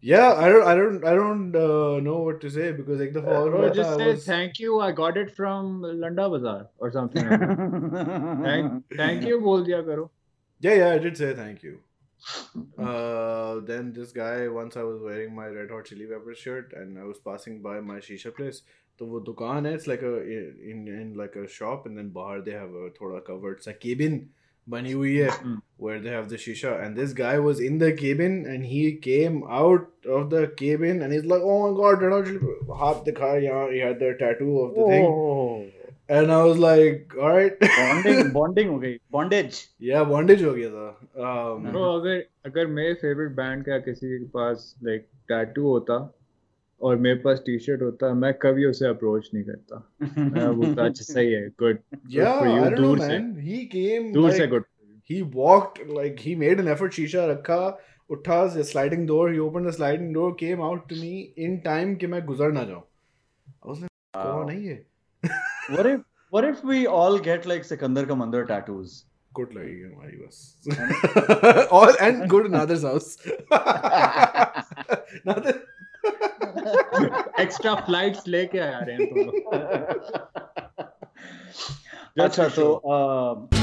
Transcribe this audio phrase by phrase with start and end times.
[0.00, 3.22] Yeah, I don't, I don't, I don't uh, know what to say because like the
[3.22, 3.62] follow.
[3.62, 4.24] Uh, just say was...
[4.24, 4.80] thank you.
[4.80, 7.28] I got it from Landa Bazaar or something.
[7.28, 10.10] thank, thank you, bol diya karo.
[10.60, 11.80] Yeah, yeah, I did say thank you.
[12.78, 16.98] Uh, then this guy once I was wearing my Red Hot Chili Peppers shirt and
[16.98, 18.62] I was passing by my shisha place
[18.98, 20.00] तो वो दुकान है it's like
[20.70, 24.20] in in like a shop and then बाहर they have थोड़ा covered सा cabin
[24.66, 25.28] बनी हुई है
[25.82, 29.42] वेयर दे हैव द शीशा and this guy was in the cabin and he came
[29.60, 33.68] out of the cabin and is like oh my God red hot हाथ दिखा यहाँ
[33.70, 35.70] ही had the tattoo of the thing
[36.10, 40.90] and I was like alright bonding bonding हो गई bondage या bondage हो गया था।
[41.70, 46.15] Bro अगर अगर मेरे फेवरेट बैंड का किसी के पास लाइक टैटू होता
[46.80, 51.32] और मेरे पास टी शर्ट होता मैं कभी उसे अप्रोच नहीं करता। मैं अच्छा सही
[51.32, 51.78] है गुड
[52.10, 54.64] या आई डोंट नो मैन दूर से। Good
[55.10, 57.58] he walked like he made an effort शीशा रखा
[58.10, 62.06] उठा sliding door he open the sliding door came out to me in time कि
[62.06, 62.82] मैं गुजर ना जाऊँ।
[63.66, 64.76] उसने कौन नहीं है
[65.22, 66.00] what if
[66.32, 71.94] what if we all get like Sikandar का मंदिर टैटूज गुड लगेगी हमारी बस। All
[72.00, 73.16] and good Nadir's house
[75.26, 75.52] Nadir
[77.40, 79.34] extra flights लेके आ रहे हैं तुम लोग।
[82.20, 83.56] अच्छा तो uh,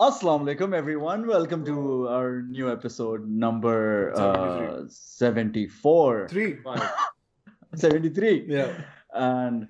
[0.00, 1.26] Assalamu alaikum, everyone.
[1.26, 6.28] Welcome to our new episode number uh, 74.
[7.74, 8.44] 73.
[8.46, 8.80] Yeah.
[9.12, 9.66] And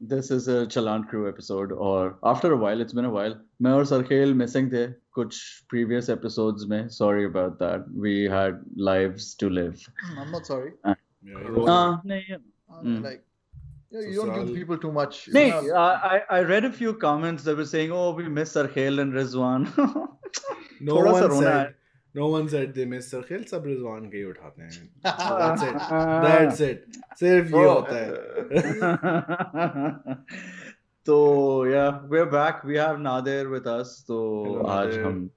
[0.00, 3.38] this is a Chalant crew episode, or after a while, it's been a while.
[3.60, 4.94] मैं and Sarkhel missing the.
[5.14, 6.90] कुछ previous episodes में.
[6.90, 7.84] Sorry about that.
[7.92, 9.86] We had lives to live.
[10.16, 10.72] I'm not sorry.
[10.82, 12.36] Uh, yeah, uh, no, yeah.
[12.70, 13.02] Uh, mm.
[13.02, 13.22] Like
[13.90, 15.28] yeah, you so don't give people too much.
[15.32, 15.50] Nee.
[15.50, 19.12] Uh, I, I read a few comments that were saying, oh, we miss Sarkhail and
[19.12, 19.66] Rizwan.
[20.80, 21.74] no one said.
[22.14, 24.88] No one said they miss Sarkhail, सब रिजवान के ही उठाते हैं.
[25.02, 25.76] That's it.
[26.26, 26.96] That's it.
[27.20, 28.12] सिर्फ ये होता है.
[31.06, 31.18] तो
[31.70, 32.64] yeah, we're back.
[32.64, 33.92] We have Nadir with us.
[34.08, 34.18] तो
[34.68, 35.28] आज हम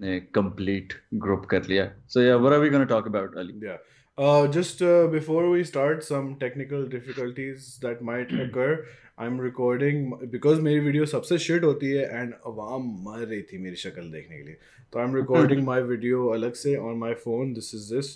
[0.00, 0.94] ने complete
[1.26, 1.90] group कर लिया.
[2.08, 3.54] So yeah, what are we going to talk about, Ali?
[3.60, 3.78] Yeah.
[4.18, 8.86] Uh, just uh, before we start, some technical difficulties that might occur.
[9.18, 13.76] I'm recording because मेरी video सबसे shit होती है एंड आवाम मर रही थी मेरी
[13.76, 14.56] शक्ल देखने के लिए।
[14.92, 18.14] तो I am recording my video अलग से on my phone this is this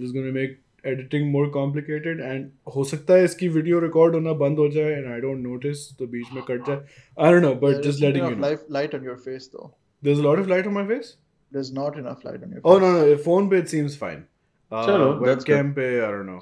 [0.00, 4.58] this gonna make editing more complicated and हो सकता है इसकी वीडियो रिकॉर्ड होना बंद
[4.58, 6.84] हो जाए एंड आई डोंट नोटिस तो बीच में कट जाए।
[7.18, 10.20] I don't know but just letting you know light on your face though there is
[10.20, 11.16] a lot of light on my face
[11.52, 13.98] there is not enough light on your face oh no no phone पे it seems
[13.98, 14.24] fine
[14.72, 16.40] Uh, चलो webcam पे I don't know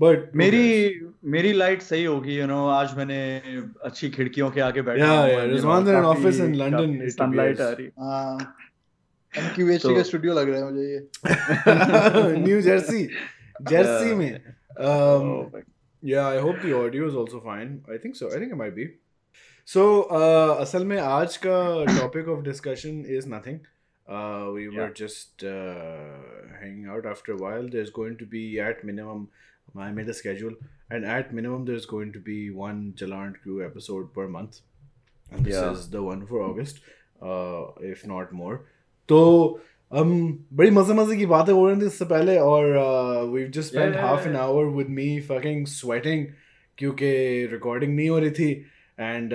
[0.00, 1.00] but मेरी
[1.34, 3.18] मेरी light सही होगी you know आज मैंने
[3.84, 8.54] अच्छी खिड़कियों के आगे बैठा या Rizwan in office in London sunlight आ रही हाँ।
[9.32, 13.08] एमक्यूएचसी तो का स्टूडियो लग रहा है मुझे ये। न्यू जर्सी
[13.70, 14.40] जर्सी में।
[14.78, 15.60] Um oh,
[16.02, 17.82] yeah i hope the audio is also fine.
[17.88, 18.28] I think so.
[18.28, 18.88] I think it might be.
[19.68, 19.84] So
[20.18, 21.60] uh, असल में आज का
[21.98, 23.58] topic of discussion is nothing
[24.08, 25.96] Uh, we were just uh,
[26.60, 27.06] hanging out.
[27.06, 29.28] After a while there's going to be at minimum
[29.76, 30.52] i made a schedule
[30.90, 34.60] and at minimum there's going to be one Chalant crew episode per month.
[35.30, 36.80] And this is the one for august
[37.20, 38.66] uh, if not more.
[39.08, 43.96] So um, very buddy mazamazi ki baat hai this sapale or uh, we've just spent
[43.96, 46.34] half an hour with me fucking sweating
[46.76, 48.64] because recording nahi ho rahi thi
[48.98, 49.32] and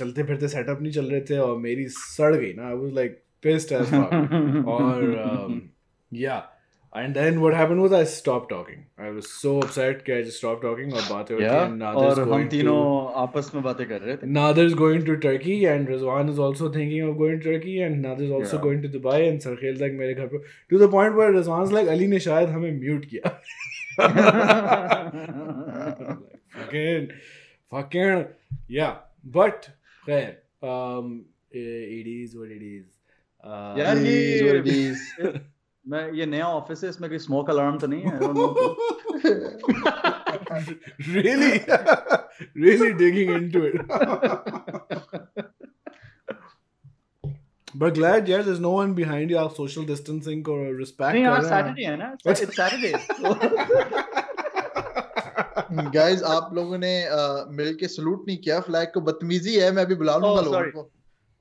[0.00, 2.70] chalte phirte setup nahi chal rahe the aur meri sad na.
[2.70, 4.12] I was like pissed as fuck.
[4.74, 5.56] or um,
[6.10, 6.44] yeah.
[6.98, 8.86] And then what happened was I stopped talking.
[8.98, 12.48] I was so upset that I just stopped talking Or yeah, and Nadir और हम
[12.50, 12.64] to,
[13.22, 13.52] आपस
[14.64, 18.24] is going to Turkey and Rizwan is also thinking of going to Turkey and Nadir
[18.24, 18.62] is also yeah.
[18.62, 20.38] going to Dubai and Sarkhail like मेरे घर पे
[20.70, 23.36] to the point where Rizwan's like Ali ne shayad हमें mute किया
[26.56, 27.10] fucking
[27.70, 28.24] fucking
[28.68, 28.96] yeah
[29.38, 29.68] but
[30.08, 32.95] खैर um, it is what it is
[33.44, 35.32] यार ये
[35.84, 38.18] मैं ये नया ऑफ़िस है इसमें कोई स्मोक अलार्म तो नहीं है
[41.14, 41.60] really
[42.64, 43.76] really digging into it
[47.74, 51.30] but glad yeah there's no one behind you आप social distancing को respect नहीं कर
[51.30, 52.92] आज रहे हैं सैटरडे है ना इट्स सैटरडे
[55.94, 56.94] गाइस आप लोगों ने
[57.56, 60.70] मिल के सलूट नहीं किया फ्लैग को बदतमीजी है मैं अभी बुला लूँगा Oh, लोगों
[60.72, 60.90] को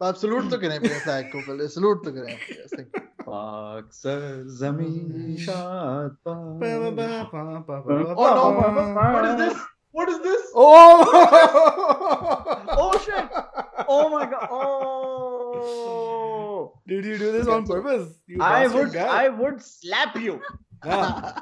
[0.02, 3.02] आप सलूट तो करें अपने फ्लैग को पहले सलूट तो करें Yes, thank you.
[3.26, 3.90] पाक
[4.60, 9.12] जमीन शाद Pa, pa, pa, pa, pa, pa, Oh, pa, no, pa.
[9.16, 9.58] what is this?
[9.98, 10.42] What is this?
[10.54, 11.04] oh
[12.82, 13.24] Oh shit!
[13.88, 14.48] Oh my god!
[14.50, 15.80] Oh!
[16.90, 19.24] did you do this on purpose you I bastard would, guy.
[19.24, 20.40] I would slap you,
[20.84, 21.40] yeah.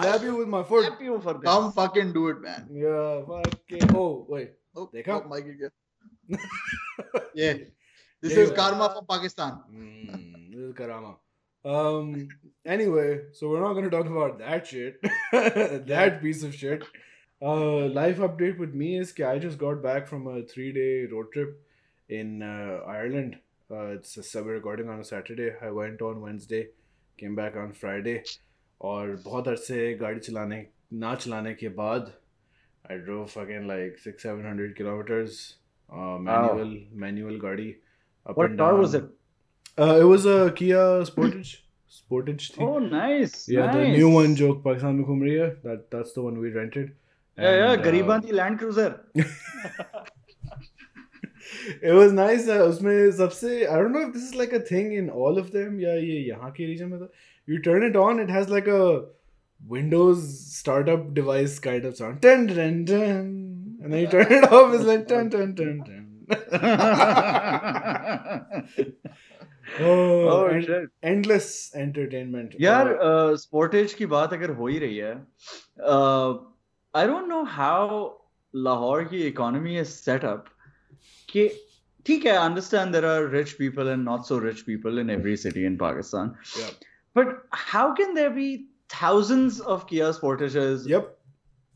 [0.00, 1.44] slap you with my foot slap you for this.
[1.44, 5.20] Come fucking do it man yeah fucking oh wait oh, देखा?
[5.20, 5.70] oh, mic गिर गया
[7.34, 7.54] yeah
[8.22, 8.54] this Yeah, is yeah.
[8.56, 11.16] karma from Pakistan Mm, this is Karama.
[11.64, 12.28] Um.
[12.64, 15.00] Anyway, so we're not gonna talk about that shit.
[15.92, 16.84] that piece of shit.
[17.42, 21.32] Uh, life update with me is that I just got back from a three-day road
[21.32, 21.56] trip
[22.08, 23.36] in uh, Ireland.
[23.70, 25.50] Uh, it's a, so we're recording on a Saturday.
[25.60, 26.62] I went on Wednesday,
[27.18, 28.22] came back on Friday.
[28.80, 30.64] और बहुत अरसे गाड़ी चलाने
[31.04, 32.12] ना चलाने के बाद
[32.90, 35.40] I drove fucking like six seven hundred kilometers.
[35.93, 36.71] Uh, manual
[37.05, 37.75] manual गाड़ी.
[38.25, 38.79] Up What and car down.
[38.81, 39.05] was it?
[39.77, 41.51] Uh, it was a Kia Sportage.
[41.95, 42.61] Sportage थी.
[42.67, 43.47] Oh, nice.
[43.47, 43.75] yeah, nice.
[43.75, 45.49] the new one जो पाकिस्तान में घूम रही है.
[45.63, 46.91] That that's the one we rented.
[47.37, 47.71] And, Yeah, yeah.
[47.73, 48.89] Uh, गरीबां दी Land Cruiser.
[51.81, 52.47] it was nice.
[52.47, 55.51] Uh, उसमें सबसे I don't know if this is like a thing in all of
[55.51, 57.09] them या ये यहाँ के region में था.
[57.45, 58.83] You turn it on, it has like a
[59.67, 60.21] Windows
[60.57, 62.21] startup device kind of sound.
[62.21, 63.27] Dun, dun, dun.
[63.82, 66.04] And then you turn it off, it's like dun dun dun dun.
[69.80, 70.88] oh, oh and- shit.
[71.02, 71.48] endless
[71.84, 72.54] entertainment.
[72.60, 75.12] यार Uh, Sportage की बात अगर हो ही रही है
[76.94, 78.06] I don't know how
[78.54, 80.44] Lahore की economy is set up
[81.28, 81.48] कि
[82.06, 85.64] ठीक है understand their are rich people and not so rich people in every city
[85.66, 86.72] in Pakistan Yeah.
[87.16, 87.36] But
[87.68, 88.48] how can there be
[88.92, 91.08] thousands of Kia Sportages Yep.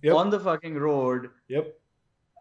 [0.03, 0.15] Yep.
[0.19, 1.25] on the fucking road
[1.55, 1.67] Yep.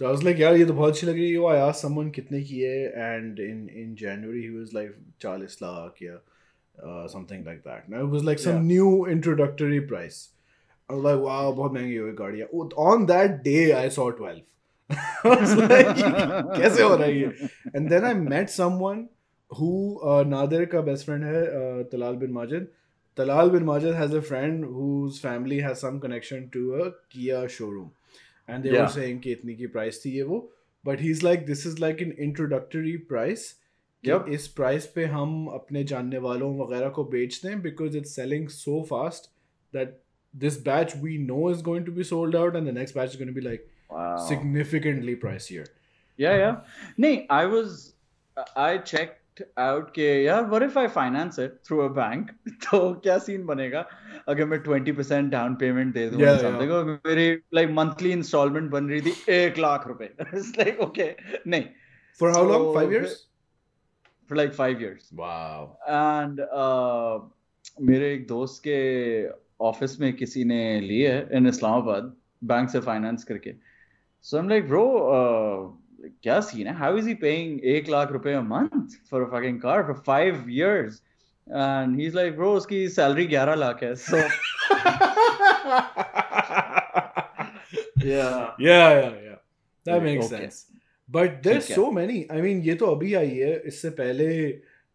[0.00, 1.82] तो आई was like यार ये तो बहुत अच्छी लग रही है। वो आई आस्क्ड
[1.82, 2.86] समवन कितने की है?
[2.86, 8.12] And in in January he was like 40 lakh या something like that now it
[8.12, 10.30] was like some new introductory price
[10.90, 12.42] I was like wow बहुत महँगी हो गई गाड़ी
[12.78, 14.40] on that day I saw 12
[16.56, 17.32] कैसे हो रहा है ये?
[17.76, 19.06] And then I met someone
[19.60, 22.68] who Nadir का बेस्ट फ्रेंड है uh, Talal bin Majid.
[23.16, 27.90] Talal bin Majid has a friend whose family has some connection to a Kia showroom
[28.50, 28.82] And they Yeah.
[28.82, 30.38] were saying कि इतनी की price थी ये वो.
[30.84, 33.48] But he's like, this is like an introductory price.
[34.04, 34.28] Yep.
[34.34, 38.80] इस price पे हम अपने जानने वालों वगैरह को बेच दें because it's selling so
[38.90, 39.30] fast
[39.74, 39.98] that
[40.34, 43.18] this batch we know is going to be sold out and the next batch is
[43.18, 43.66] going be like
[44.28, 45.62] significantly pricier
[46.18, 46.56] Yeah, yeah.
[47.04, 47.76] Nee, I was,
[48.64, 50.44] I checked के यार
[52.48, 53.86] तो क्या बनेगा?
[54.28, 54.62] अगर मैं
[55.92, 56.10] दे
[56.84, 57.36] मेरी
[58.70, 60.14] बन रही थी एक लाख रुपए।
[61.46, 61.64] नहीं।
[67.80, 69.28] मेरे एक दोस्त के
[69.60, 73.54] ऑफ़िस में किसी ने लिए है इन इस्लामाबाद बैंक से फाइनेंस करके।
[74.22, 75.79] So I like bro
[76.23, 79.59] क्या सीन है हाउ इज ही पेइंग एक लाख रुपए a month for a fucking
[79.61, 81.01] car for five years
[81.51, 84.17] and he is like bro उसकी सैलरी 11 लाख है सो
[88.05, 89.35] yeah yeah yeah
[89.85, 90.05] that Okay.
[90.05, 90.65] makes sense
[91.09, 94.27] but there's ठीक है। so many i mean ये तो अभी आई है इससे पहले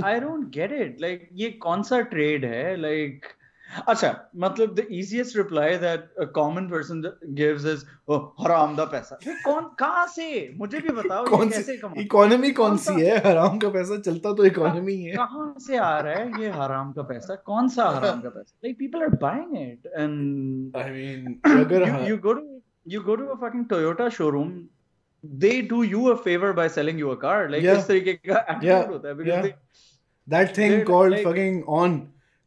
[0.05, 2.81] I don't get it like ये कौन सा ट्रेड है?
[2.81, 3.25] लाइक
[3.87, 4.09] अच्छा
[4.43, 7.03] मतलब the easiest reply that a common person
[7.39, 7.83] gives is
[8.15, 10.25] oh हराम दा पैसा ये कौन कहाँ से
[10.59, 13.99] मुझे भी बताओ ये कौन कैसे सी कमा इकोनॉमी कौन सी है हराम का पैसा
[14.09, 17.89] चलता तो इकोनॉमी है कहाँ से आ रहा है ये हराम का पैसा कौन सा
[17.97, 22.35] हराम का पैसा like people are buying it and I mean अगर हाँ- you go
[22.41, 22.45] to
[22.95, 24.53] you go to a fucking Toyota showroom
[25.23, 27.77] they do you a favor by selling you a car like Yeah.
[27.79, 28.87] इस तरीके का attitude Yeah.
[28.93, 29.43] होता है because Yeah.
[29.47, 29.53] they,
[30.27, 32.01] that thing called like- fucking on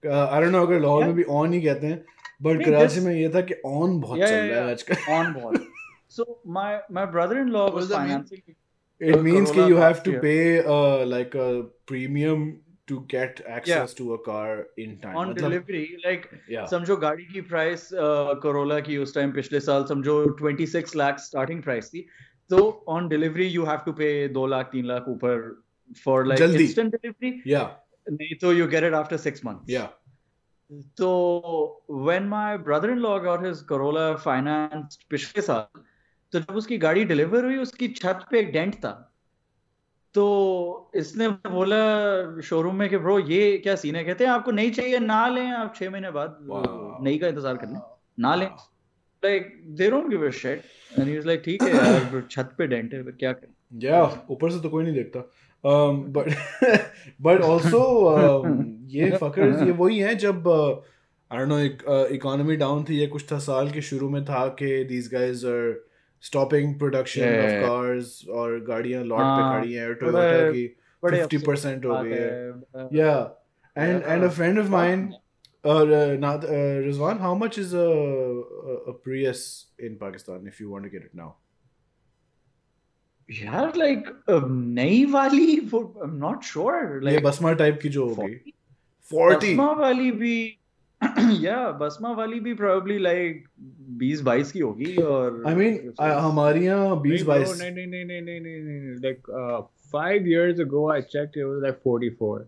[0.06, 2.04] I don't know अगर लाहौर में भी on ही कहते हैं
[2.42, 5.66] बट कराची में ये था कि ऑन बहुत चल रहा है आजकल। ऑन बहुत।
[6.10, 8.54] So my my brother in law was financing
[9.08, 10.62] it means कि you have to pay
[11.04, 11.50] like a
[11.86, 12.52] premium
[12.86, 16.26] to get access to a car in time on delivery like
[16.70, 21.62] समझो गाड़ी की प्राइस करोला uh, की उस time पिछले साल समझो 26 lakh starting
[21.62, 22.06] price थी।
[22.50, 25.62] तो on delivery you have to pay 2 lakh 3 lakh ऊपर
[26.04, 29.88] फॉर लाइक इंस्टेंट डिलीवरी या नहीं तो you get it after 6 months yeah.
[30.98, 31.08] तो
[32.04, 35.80] when my brother-in-law got his Corolla financed पिछले साल
[36.32, 38.92] तो जब उसकी गाड़ी डिलीवर हुई उसकी छत पे एक डेंट था।
[40.14, 40.24] तो
[40.94, 44.04] इसने बोला शोरूम में कि ब्रो ये क्या सीन है?
[44.04, 46.38] कहते हैं आपको नहीं चाहिए ना लें आप छह महीने बाद.
[47.04, 47.80] नई का इंतज़ार कर लें
[48.18, 48.46] ना लें।
[49.22, 50.62] Like they don't give a shit
[50.98, 53.52] and he was like ठीक है यार छत पे डेंट है क्या करें?
[53.84, 55.20] Yeah ऊपर से तो कोई नहीं देखता।
[55.66, 55.94] Um,
[57.22, 57.80] बट ऑल्सो
[58.44, 60.76] um, ये फकर्स ये वही हैं जब uh,
[61.32, 64.46] आई डोंट एक uh, इकोनॉमी डाउन थी ये कुछ था साल के शुरू में था
[64.48, 65.88] कि these guys are
[66.20, 67.26] stopping production
[67.64, 72.52] cars और गाड़ियाँ लॉट पे खड़ी हैं टोयोटा की 50% हो गई है।
[72.94, 73.42] Yeah
[73.78, 75.14] and and a friend of mine
[76.84, 81.32] Rizwan how much is a Prius in Pakistan if you want to get it now
[83.28, 88.34] यार लाइक नई वाली I am not sure like बसमा टाइप की जो होगी।
[89.10, 90.36] 40 बसमा वाली भी
[91.40, 93.44] या बसमा वाली भी प्रोबब्ली लाइक
[94.02, 98.40] 20 22 की होगी और आई मीन हमारी यहाँ 20 22 नहीं नहीं नहीं नहीं
[98.40, 99.30] नहीं नहीं like
[99.94, 102.46] 5 years ago I checked it was like 44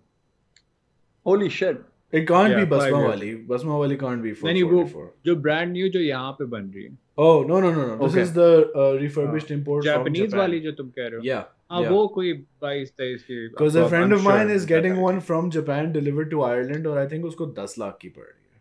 [1.27, 1.83] holy shit
[2.15, 6.33] it can't be बसमा वाली। बसमा वाली कांट बी 44 जो ब्रांड न्यू जो यहाँ
[6.33, 7.97] पे बन रही है। Oh no no no no.
[7.99, 8.23] This Okay.
[8.23, 8.49] is the
[8.81, 10.39] uh, refurbished import from Japanese Japan.
[10.39, 11.23] वाली जो तुम कह रहे हो.
[11.29, 11.45] Yeah.
[11.71, 11.93] हाँ yeah.
[11.93, 12.33] वो कोई
[12.65, 13.39] 22 23 की.
[13.53, 16.87] Because a I'm friend of sure mine is getting one from Japan delivered to Ireland
[16.87, 18.61] और I think उसको 10 लाख की पड़ रही है.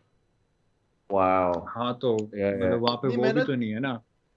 [1.09, 2.55] wow हाँ तो Yeah, yeah.
[2.63, 3.93] मतलब वहाँ पे वो भी तो नहीं है ना.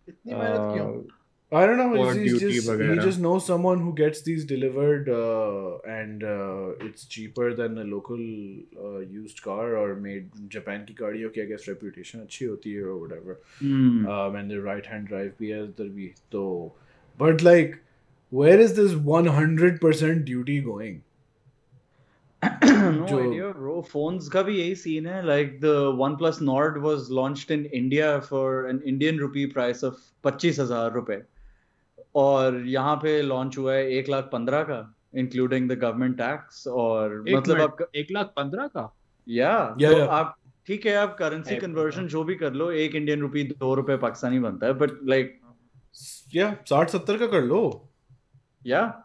[0.09, 1.18] इतनी मेहनत क्यों Uh,
[1.51, 1.96] I don't know.
[2.03, 3.03] Or He's, he's duty just, he वगैरह.
[3.08, 8.24] just knows someone who gets these delivered uh, and uh, it's cheaper than a local
[8.86, 12.84] uh, used car or made Japan की गाड़ियों की I guess reputation अच्छी होती है
[12.84, 13.36] or whatever.
[13.60, 14.08] hmm.
[14.15, 16.46] um, and the right hand drive भी है इधर भी तो
[17.20, 17.77] but like
[18.32, 21.01] where is this 100% duty going
[22.44, 27.12] no जो- idea bro phones का भी यही scene है like the OnePlus Nord was
[27.20, 31.22] launched in India for an Indian rupee price of पच्चीस हजार रुपए
[32.15, 37.25] और यहाँ पे लॉन्च हुआ है एक लाख पंद्रह का इंक्लूडिंग द गवर्नमेंट टैक्स और
[37.29, 38.95] एक मतलब आप एक लाख पंद्रह का.
[39.29, 40.09] या Yeah, तो yeah.
[40.09, 40.37] आप
[40.67, 44.38] ठीक है आप करेंसी कन्वर्जन जो भी कर लो एक इंडियन रुपी दो रुपए पाकिस्तानी
[44.38, 45.41] बनता है बट लाइक
[46.37, 47.88] yeah 60 70 का कर लो।
[48.67, 49.05] या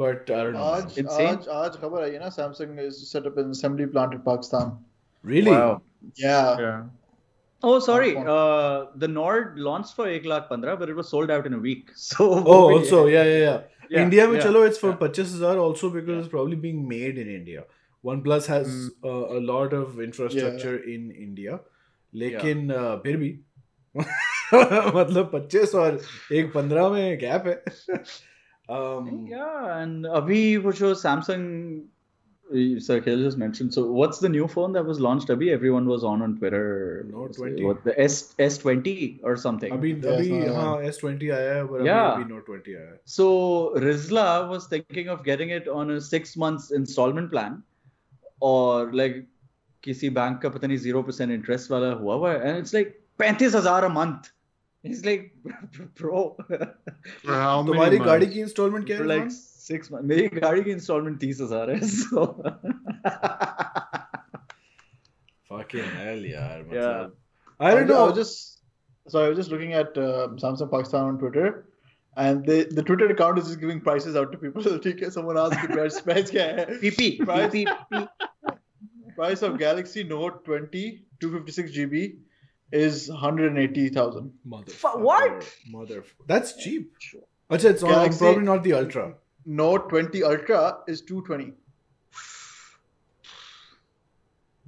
[0.00, 4.12] I आज आज आज खबर आई है ना Samsung is set up an assembly plant
[4.14, 4.78] in Pakistan
[5.24, 5.80] really
[6.20, 6.99] yeah.
[7.62, 8.16] Oh, sorry.
[8.16, 11.58] Uh, the Nord launched for एक लाख पंद्रह, but it was sold out in a
[11.58, 11.90] week.
[11.94, 14.96] So oh also yeah yeah yeah, Yeah, India में yeah, चलो it's for yeah.
[14.96, 16.18] 25000 also because yeah.
[16.20, 17.64] it's probably being made in India
[18.04, 18.88] OnePlus has Hmm.
[19.04, 21.60] uh, a lot of infrastructure in India
[22.14, 23.30] लेकिन uh, फिर भी
[24.54, 26.00] मतलब 25 और
[26.32, 27.56] एक 15 में gap है
[28.78, 31.44] um, yeah, and अभी वो जो Samsung,
[32.50, 33.72] Sarkhail just mentioned.
[33.72, 35.28] So, what's the new phone that was launched?
[35.28, 37.06] Abhi, everyone was on on Twitter.
[37.10, 37.64] Note 20.
[37.64, 39.72] What, the S S twenty or something.
[39.72, 41.94] Abhi, yeah, abhi, S twenty aaya, but yeah.
[41.94, 42.98] abhi, abhi Note twenty aaya.
[43.04, 47.62] So Rizla was thinking of getting it on a six months installment plan,
[48.40, 49.26] or like
[49.82, 53.54] किसी bank का पता 0% interest interest वाला हुआ हुआ है and it's like पैंतीस
[53.54, 54.32] हजार a month
[54.84, 56.36] it's like bro
[57.26, 59.28] तुम्हारी गाड़ी की instalment क्या है
[59.69, 60.07] like like, six months.
[60.07, 62.25] मेरी गाड़ी की इंस्टॉलमेंट तीस हजार है so
[65.49, 67.07] fucking hell यार Yeah.
[67.07, 67.15] मतलब
[67.59, 68.61] I don't I know was just
[69.07, 71.65] so I was just looking at uh, Samsung Pakistan on Twitter,
[72.17, 74.63] and they, the Twitter account is just giving prices out to people.
[74.85, 76.65] ठीक है, someone asked the price price क्या है?
[76.81, 78.07] PP Price- PP
[79.19, 82.17] Price of Galaxy Note 20 256 GB
[82.73, 84.31] is 180,000.
[84.55, 85.45] motherfucker what?
[85.77, 86.03] mother
[86.33, 86.91] that's cheap
[87.51, 89.05] अच्छा it's not, Galaxy- probably not the ultra
[89.46, 91.52] Note 20 Ultra is 220.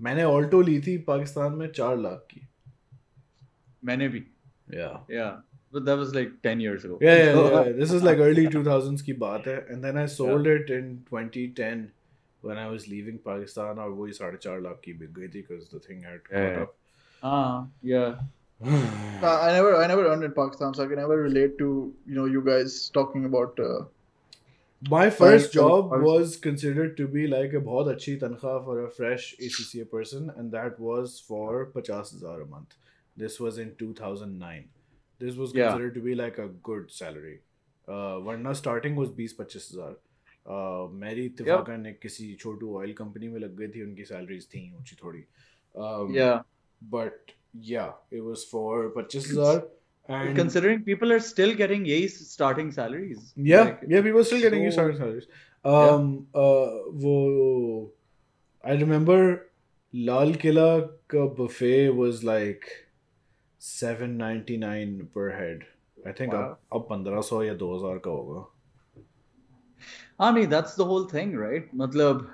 [0.00, 2.46] मैंने Alto ली थी पाकिस्तान में चार लाख की
[3.84, 4.22] मैंने भी
[4.74, 5.32] yeah yeah
[5.74, 7.72] but that was like 10 years ago yeah yeah, yeah.
[7.80, 10.60] this is like early 2000s की बात है and then I sold yeah.
[10.60, 11.82] it in 2010
[12.48, 15.82] when I was leaving Pakistan वही साढ़े चार लाख की बिक गई थी because the
[15.88, 16.62] thing had caught Yeah.
[16.62, 16.76] up
[17.22, 18.22] ah uh, yeah
[18.64, 21.66] Uh, I never, I never earned in Pakistan, so I can never relate to
[22.06, 23.58] you know you guys talking about.
[23.58, 23.80] Uh,
[24.90, 29.26] My first job was considered to be like a बहुत अच्छी तनख्वाह for a fresh
[29.40, 32.74] ACCA person and that was for 50,000 a month.
[33.16, 34.64] This was in 2009.
[35.20, 35.98] This was considered Yeah.
[35.98, 37.36] to be like a good salary.
[37.88, 39.94] Uh, वरना starting was 20-25 हज़ार
[40.46, 44.64] uh, मेरी इत्तेफाकन एक किसी छोटू oil company में लग गई थी उनकी सैलरीज थी
[44.78, 45.24] ऊँची थोड़ी
[45.74, 46.40] um, yeah
[46.82, 47.32] but
[47.70, 49.62] yeah it was for 25000
[50.08, 54.40] and considering people are still getting yay starting salaries Yeah, Like, yeah, people are still
[54.40, 55.26] getting so- starting salaries.
[55.64, 56.40] Um, yeah.
[56.40, 56.70] uh,
[57.02, 57.90] वो
[58.64, 59.18] I remember
[59.94, 62.64] Lal Killa का buffet was like
[63.58, 65.62] seven ninety nine per head.
[66.06, 66.42] I think Wow.
[66.42, 68.46] अब अब पंद्रह सौ या दो हज़ार का होगा.
[70.20, 72.26] I mean that's the whole thing right मतलब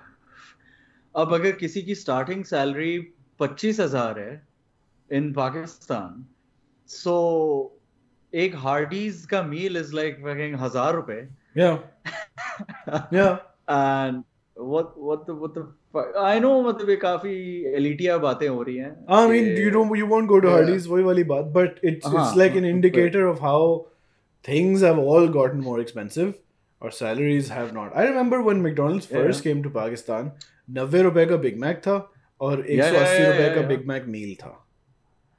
[1.15, 2.97] अब अगर किसी की starting salary
[3.41, 4.33] पच्चीस हज़ार है
[5.19, 6.25] in Pakistan
[6.89, 7.81] सो
[8.35, 10.17] एक हार्डीज का मील इज़ लाइक
[10.61, 11.29] हज़ार रुपए।
[31.27, 34.68] का बिग मैक था और 180 रुपए का बिग मैक मील था।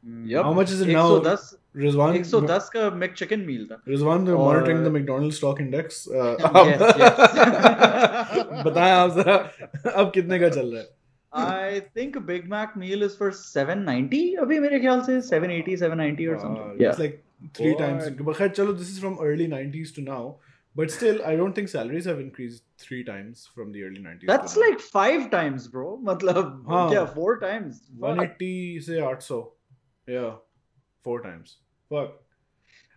[0.04, 0.46] Yup.
[0.46, 1.06] How much is it now?
[1.20, 5.60] 110 Rizwan, 110 का मैक चिकन मील था Rizwan, they're और- monitoring the McDonald's stock
[5.66, 6.08] index.
[6.08, 6.36] Uh,
[6.70, 9.36] Yes, अब- बताएँ आप जरा
[10.02, 10.88] अब कितने का चल रहा है?
[11.32, 16.28] I think a Big Mac meal is for 790 अभी मेरे ख्याल से 780 790
[16.28, 17.20] or Uh, something It's yeah like
[17.60, 17.84] three What?
[17.84, 18.10] times.
[18.30, 20.22] But खैर, चलो, this is from early 90s to now.
[20.80, 24.28] But still, I don't think salaries have increased three times from the early 90s.
[24.32, 24.66] that's now.
[24.66, 26.84] like five times bro मतलब हाँ.
[26.90, 28.04] क्या four times Fuck.
[28.10, 28.52] 180
[28.90, 29.40] से 800.
[30.09, 30.33] Yeah,
[31.03, 31.57] four times.
[31.91, 32.13] Fuck.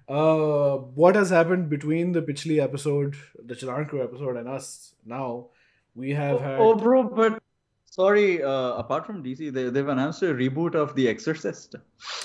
[0.09, 5.47] Uh, what has happened between the Pichli episode, the Chalan Crew episode, and us now?
[5.95, 6.59] We have had.
[6.59, 7.39] oh bro but
[7.89, 11.75] sorry uh, apart from DC they, they've announced a reboot of The Exorcist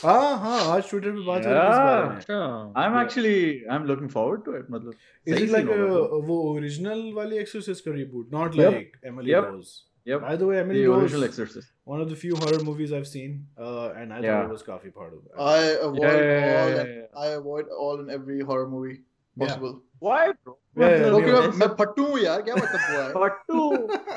[0.02, 2.40] हाँ हाँ आज Twitter पे बात हो रही है इस बारे में अच्छा
[2.82, 3.00] I'm Yeah.
[3.02, 4.92] actually I'm looking forward to it मतलब
[5.26, 6.20] Is सही it like scene a, होगा bro.
[6.26, 8.74] वो ओरिजिनल वाली एक्सोसिस्ट का reboot not Yep.
[8.76, 9.48] like Emily Yep.
[9.52, 9.72] Rose
[10.10, 10.20] Yep.
[10.22, 13.06] by the way Emily the Rose original Exorcist one of the few horror movies I've
[13.10, 13.34] seen
[13.66, 14.44] uh, and I thought Yeah.
[14.46, 16.70] it was काफी part of that I avoid Yeah, yeah, all.
[16.70, 17.20] yeah, and- yeah.
[17.26, 18.96] I avoid all and every horror movie
[19.42, 19.76] possible.
[20.08, 21.46] why bro Yeah, yeah, मतलब क्योंकि yeah.
[21.48, 23.60] मैं मैं फट्टू हूँ यार क्या मतलब हुआ है फट्टू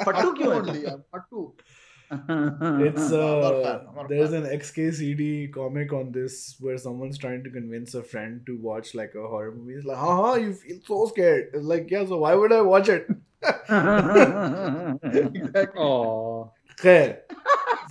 [0.09, 1.45] फट्टू क्यों only है I'm फट्टू
[2.87, 4.43] it's I'm not a uh, fan, I'm not a there's fan.
[4.43, 9.15] an XKCD comic on this where someone's trying to convince a friend to watch like
[9.15, 9.73] a horror movie.
[9.79, 11.47] It's like, haha, you feel so scared.
[11.53, 13.07] It's like, yeah, so why would I watch it?
[15.03, 15.81] exactly.
[15.81, 17.17] Oh, Khair.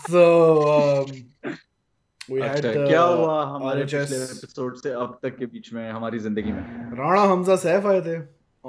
[0.08, 0.24] So
[0.76, 1.06] um,
[2.28, 5.72] we had अच्छा uh, क्या हुआ हमारे RHS पिछले episode से अब तक के बीच
[5.72, 6.64] में हमारी जिंदगी में
[6.98, 8.16] Rana Hamza Saif आए थे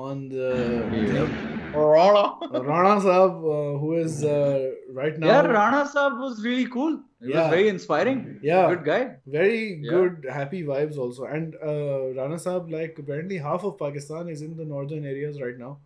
[0.05, 0.47] on the
[0.93, 1.29] Yep.
[1.73, 2.23] Rana.
[2.69, 7.29] Rana Saab, uh, who is uh, right now यार राणा साहब was really cool he
[7.33, 7.37] Yeah.
[7.39, 8.67] was very inspiring Yeah.
[8.73, 8.99] good guy
[9.37, 9.91] very Yeah.
[9.93, 11.23] good, happy vibes also.
[11.37, 15.57] And uh, Rana Saab, like apparently half of Pakistan is in the northern areas right
[15.65, 15.77] now.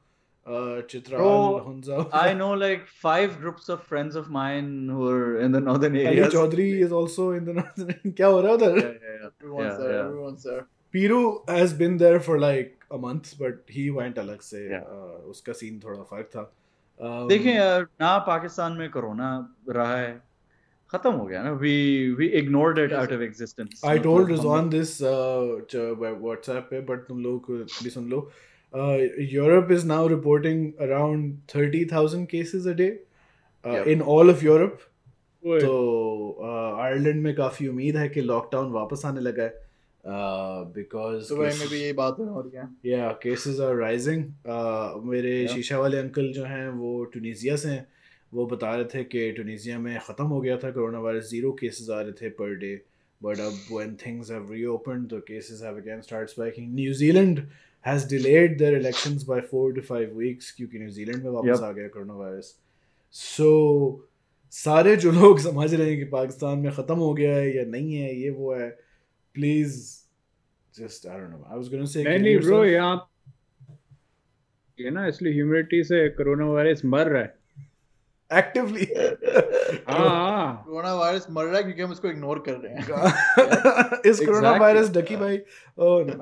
[0.46, 2.06] Uh, Chitral, Bro, Hunza.
[2.12, 6.16] I know like five groups of friends of mine who are in the northern Ali
[6.34, 8.12] Chaudhary is also in the northern.
[8.18, 9.30] क्या हो रहा yeah, yeah, yeah.
[9.40, 9.92] Everyone's Yeah, there.
[9.94, 10.04] yeah.
[10.04, 10.66] Everyone's there.
[10.92, 14.68] Piru has been there for like a month, but he went अलग से.
[14.70, 14.84] Yeah.
[14.98, 16.46] Uh, उसका scene थोड़ा फ़र्क था.
[17.00, 19.30] Um, देखिए यार ना पाकिस्तान में कोरोना
[19.68, 20.12] रहा है
[20.90, 21.76] खत्म हो गया ना we
[22.18, 26.86] we ignored it out of existence I told मतलब हम- Rizwan this uh, WhatsApp पे,
[26.90, 27.50] but तुम लोग
[27.82, 28.20] भी सुन लो.
[28.20, 32.98] Uh, Europe is now reporting around 30,000 cases a day
[33.64, 33.86] uh, Yep.
[33.86, 34.80] in all of Europe.
[35.42, 35.72] तो
[36.82, 39.62] आयरलैंड में काफ़ी उम्मीद है कि लॉकडाउन वापस आने लगा है
[40.74, 42.68] बिकॉज़ दुबई में भी यही बात हो रही है.
[42.86, 44.24] या केसेस आर राइजिंग
[45.10, 45.54] मेरे Yeah.
[45.54, 47.86] शीशा वाले अंकल जो हैं वो टूनिसिया से हैं
[48.32, 51.90] वो बता रहे थे कि टूनिसिया में ख़त्म हो गया था कोरोना वायरस ज़ीरो केसेस
[51.90, 52.74] आ रहे थे पर डे
[53.20, 57.40] बट अब when things have reopened the cases have again start spiking New Zealand
[57.84, 61.64] has delayed their elections by four to five weeks क्योंकि न्यूजीलैंड में वापस Yep.
[61.64, 62.54] आ गया कोरोना वायरस
[63.14, 63.48] सो
[64.52, 67.94] सारे जो लोग समझ रहे हैं कि पाकिस्तान में ख़त्म हो गया है या नहीं
[67.94, 68.68] है ये वो है।
[69.34, 69.76] Please
[70.74, 73.10] just I don't know I was gonna say नहीं नहीं ब्रो यहाँ
[74.78, 77.42] ये ना इसलिए ह्यूमिडिटी से कोरोना वायरस मर रहा है।
[78.30, 78.86] Actively.
[78.98, 79.10] हाँ
[79.83, 85.15] कोरोना वायरस मर रहा है क्योंकि हम इसको इग्नोर कर रहे हैं is coronavirus ducky
[85.23, 85.35] bhai
[85.77, 86.15] oh no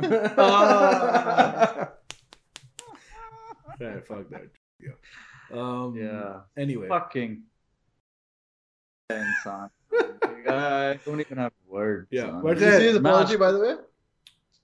[0.45, 1.89] Ah.
[3.80, 4.45] Right, fuck that
[4.80, 4.95] yeah
[5.63, 6.38] um Yeah.
[6.65, 7.36] anyway Fucking
[9.10, 9.69] इंसान
[10.49, 12.08] I don't even have words.
[12.15, 12.41] Yeah, man.
[12.43, 13.73] but Did you see his मैं apology आज- by the way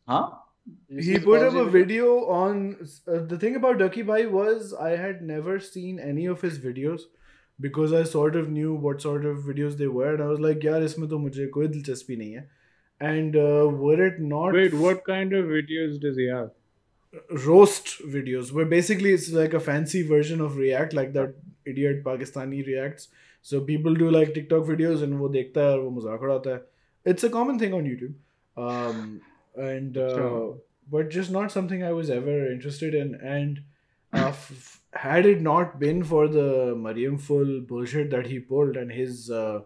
[0.07, 0.21] Huh?
[0.67, 3.77] Did you see he his put up apology a video on uh, the thing about
[3.83, 7.05] ducky bhai was i had never seen any of his videos
[7.66, 10.64] because i sort of knew what sort of videos they were and i was like
[10.68, 12.46] yaar isme to mujhe koi dilchaspi nahi hai.
[13.06, 16.48] And uh, were it not Wait, what kind of videos does he have?
[17.44, 22.64] roast videos where basically it's like a fancy version of react like that idiot pakistani
[22.66, 23.08] reacts.
[23.42, 26.60] So people do like tiktok videos and wo dekhta hai aur wo mazak udata hai.
[27.12, 28.16] It's a common thing on youtube.
[28.66, 29.20] Um
[29.68, 30.58] and uh, Sure.
[30.96, 33.14] but just not something i was ever interested in.
[33.36, 33.62] And
[34.12, 34.32] uh,
[35.02, 36.46] had it not been for the
[36.84, 39.60] mariam full bullshit that he pulled and his uh,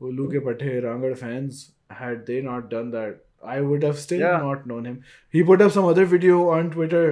[0.00, 1.60] Ulu ke Pathe Rangad fans
[2.00, 3.22] had they not done that
[3.54, 4.38] I would have still Yeah.
[4.48, 4.98] not known him
[5.36, 7.06] he put up some other video on Twitter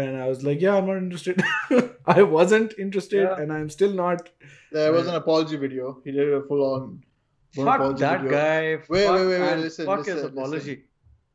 [0.00, 1.42] and I was like yeah I'm not interested
[2.14, 3.36] I wasn't interested Yeah.
[3.42, 4.30] and I'm still not
[4.78, 7.02] there was an apology video he did a full on
[7.56, 8.76] Fuck that guy.
[8.76, 10.74] Wait, fuck, wait, wait, wait, and listen, fuck his listen, apology.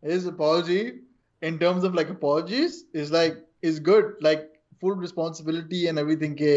[0.03, 0.81] his apology
[1.41, 4.49] in terms of like apologies is like is good like
[4.82, 6.50] full responsibility and everything ke,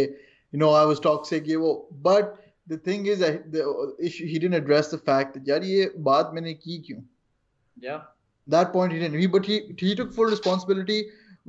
[0.54, 1.72] you know i was toxic ye wo.
[2.10, 2.38] but
[2.68, 3.64] the thing is that the
[4.10, 7.02] issue he didn't address the fact that yaar ye baat maine ki kyun
[7.88, 8.02] Yeah.
[8.48, 11.00] that point he didn't he but he he took full responsibility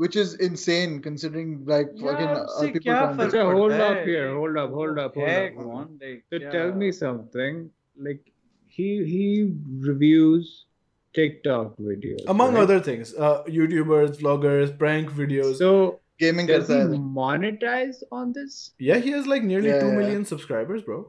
[0.02, 3.40] which is insane considering like Yeah, fucking उससे other people क्या can't do फर्क it.
[3.40, 4.04] Acha, hold पड़ता up है?
[4.10, 5.56] here, hold up, hold up, hold है, up.
[5.58, 6.50] come on, like, So yeah.
[6.56, 7.58] tell me something.
[8.08, 8.22] Like
[8.76, 9.24] he he
[9.88, 10.52] reviews
[11.14, 12.22] TikTok videos.
[12.34, 12.62] among right?
[12.62, 15.70] other things uh, YouTubers vloggers prank videos So
[16.19, 18.59] gaming does karta he hai monetize on this?
[18.89, 19.99] yeah he has like nearly Yeah, two yeah.
[20.03, 20.99] million subscribers bro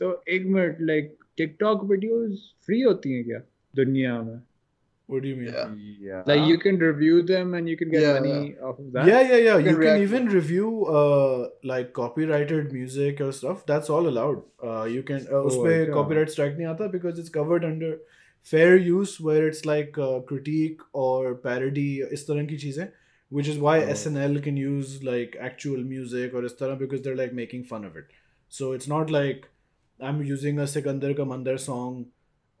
[0.00, 3.38] तो एक minute like TikTok videos free होती हैं क्या
[3.76, 4.40] दुनिया में?
[5.12, 5.72] what do you mean Yeah.
[6.08, 6.20] Yeah.
[6.30, 9.08] Like you can review them and you can get Yeah, money off of that.
[9.10, 13.30] yeah yeah yeah You you can can even to review uh like copyrighted music or
[13.40, 15.92] stuff that's all allowed uh you can uh, Oh, उसपे अच्छा.
[15.98, 17.90] copyright strike नहीं आता because it's covered under
[18.54, 22.86] fair use where it's like uh, critique or parody इस तरह की चीज़ें
[23.37, 23.89] which is why Oh.
[23.93, 27.99] SNL can use like actual music or इस तरह because they're like making fun of
[28.01, 28.15] it
[28.59, 29.47] so it's not like
[30.09, 32.03] I'm using a Sikandar का मंदर song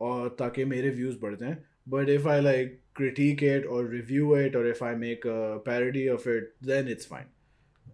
[0.01, 1.55] और ताकि मेरे views बढ़ जाएं
[1.95, 6.05] but if I like critique it or review it or if I make a parody
[6.15, 7.29] of it then it's fine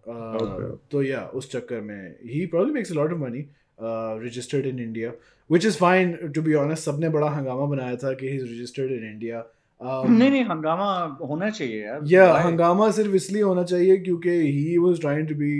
[0.08, 0.70] uh, Okay.
[0.90, 3.44] तो yeah उस चक्कर में he probably makes a lot of money
[3.78, 5.14] uh, registered in India
[5.54, 9.06] which is fine to be honest सबने बड़ा हंगामा बनाया था कि he's registered in
[9.12, 9.46] India um,
[9.82, 10.90] नहीं नहीं हंगामा
[11.28, 12.42] होना चाहिए यार yeah Why?
[12.44, 15.50] हंगामा सिर्फ इसलिए होना चाहिए क्योंकि he was trying to be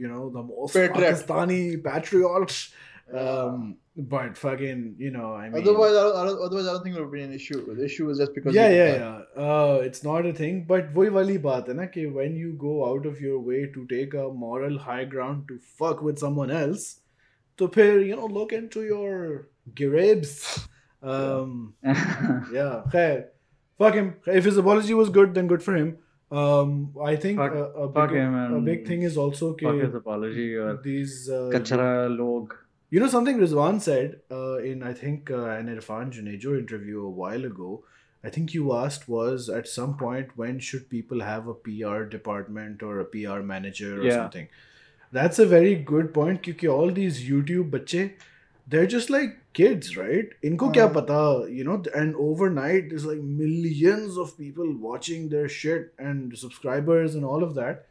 [0.00, 0.98] you know the most Patriot.
[0.98, 2.68] Pakistani patriot
[3.22, 6.84] um, but fucking you know I mean otherwise I don't, I don't, otherwise I don't
[6.84, 8.98] think it would be an issue the issue was just because yeah he did yeah
[8.98, 9.26] that.
[9.36, 12.52] yeah uh, it's not a thing but वही वाली बात है ना कि when you
[12.68, 16.50] go out of your way to take a moral high ground to fuck with someone
[16.62, 16.88] else
[17.58, 19.48] तो फिर you know look into your
[19.82, 20.38] grapes
[21.02, 23.22] um yeah khair
[23.77, 24.15] fuck him.
[24.25, 25.97] If his apology was good, then good for him.
[26.29, 29.95] Um, I think fuck, a, a, big, him, a, big, thing is also fuck his
[29.95, 32.53] apology uh, these uh, log.
[32.89, 37.09] You know something Rizwan said uh, in I think uh, an Irfan Junejo interview a
[37.09, 37.83] while ago.
[38.25, 42.83] I think you asked was at some point when should people have a PR department
[42.83, 44.15] or a PR manager or yeah.
[44.15, 44.49] something.
[45.13, 48.17] That's a very good point because all these YouTube bache
[48.67, 50.29] they're just like kids, right?
[50.43, 50.93] Inko kya हाँ.
[50.93, 57.15] pata, you know, and overnight there's like millions of people watching their shit and subscribers
[57.15, 57.85] and all of that.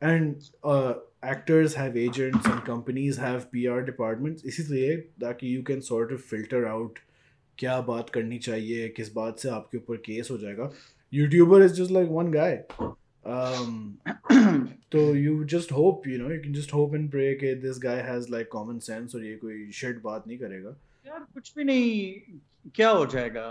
[0.00, 6.12] And uh, actors have agents and companies have PR departments इसलिए ताकि you can sort
[6.12, 7.00] of filter out
[7.58, 10.70] क्या बात करनी चाहिए किस बात से आपके ऊपर केस हो जाएगा
[11.14, 12.52] YouTuber is just like one guy
[13.26, 13.98] um,
[14.92, 17.96] so you just hope you know you can just hope and pray कि this guy
[18.08, 22.20] has like common sense और ये कोई shit बात नहीं करेगा यार कुछ भी नहीं
[22.74, 23.42] क्या हो जाएगा?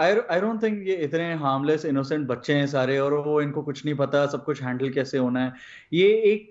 [0.00, 3.94] आई डोंट थिंक ये इतने हार्मलेस इनोसेंट बच्चे हैं सारे और वो इनको कुछ नहीं
[3.94, 5.52] पता सब कुछ हैंडल कैसे होना है।
[5.92, 6.50] ये एक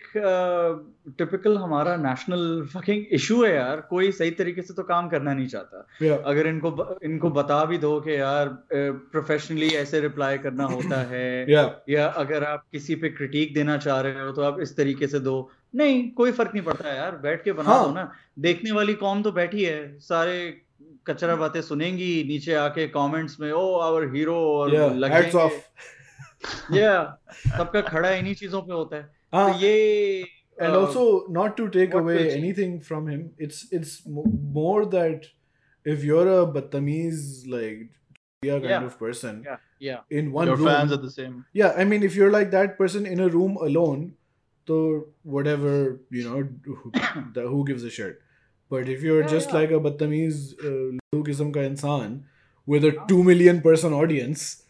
[1.18, 5.34] टिपिकल uh, हमारा नेशनल फकिंग इशू है यार। कोई सही तरीके से तो काम करना
[5.34, 6.20] नहीं चाहता। Yeah.
[6.26, 11.48] अगर इनको इनको बता भी दो कि यार प्रोफेशनली uh, ऐसे रिप्लाई करना होता है
[11.56, 11.70] yeah.
[11.90, 15.20] या अगर आप किसी पे क्रिटिक देना चाह रहे हो तो आप इस तरीके से
[15.20, 18.94] दो। नहीं कोई फ़र्क नहीं पड़ता यार। बैठ के बना हाँ। दो ना। देखने वाली
[18.94, 20.65] कौम तो बैठी है। सारे
[21.08, 24.76] कचरा बातें सुनेंगी नीचे आके कमेंट्स में ओ आवर हीरो और
[25.36, 25.62] ऑफ़
[26.74, 26.94] या
[27.58, 29.74] सबका खड़ा इन्हीं चीज़ों पे होता है। तो ये
[30.62, 35.26] and also not to take away anything from him it's it's more that
[35.86, 37.90] if you are a बदतमीज like
[38.44, 39.44] yeah kind of person
[39.84, 42.50] yeah in one your fans are the same yeah I mean if you are like
[42.50, 44.06] that person in a room alone
[44.68, 44.78] तो
[45.28, 48.24] whatever you know who gives a shit
[48.72, 52.22] but if you are just like a बदतमीज लू किस्म का इंसान
[52.70, 54.66] with a two million person audience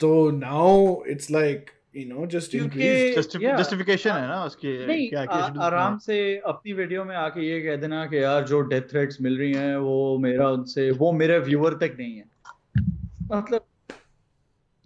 [0.00, 5.98] तो now it's like you know just justification है ना उसकी क्या क्या आराम हाँ।
[5.98, 9.52] से अपनी वीडियो में आके ये कह देना कि यार जो डेथ थ्रेट्स मिल रही
[9.52, 12.24] हैं वो मेरा उनसे वो मेरे व्यूअर तक नहीं है।
[13.32, 13.64] मतलब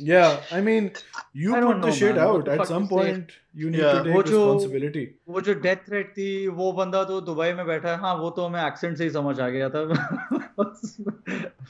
[0.02, 0.92] Yeah, I mean,
[1.34, 2.26] you I put don't the know, shit man.
[2.28, 2.46] What out.
[2.46, 2.98] the At fuck some to say?
[2.98, 3.94] point, you need Yeah.
[3.94, 5.06] to take वो जो- responsibility.
[5.36, 6.28] वो जो डेथ थ्रेट थी
[6.60, 9.40] वो बंदा तो दुबई में बैठा है हाँ वो तो हमें एक्सेंट से ही समझ
[9.40, 9.82] आ गया था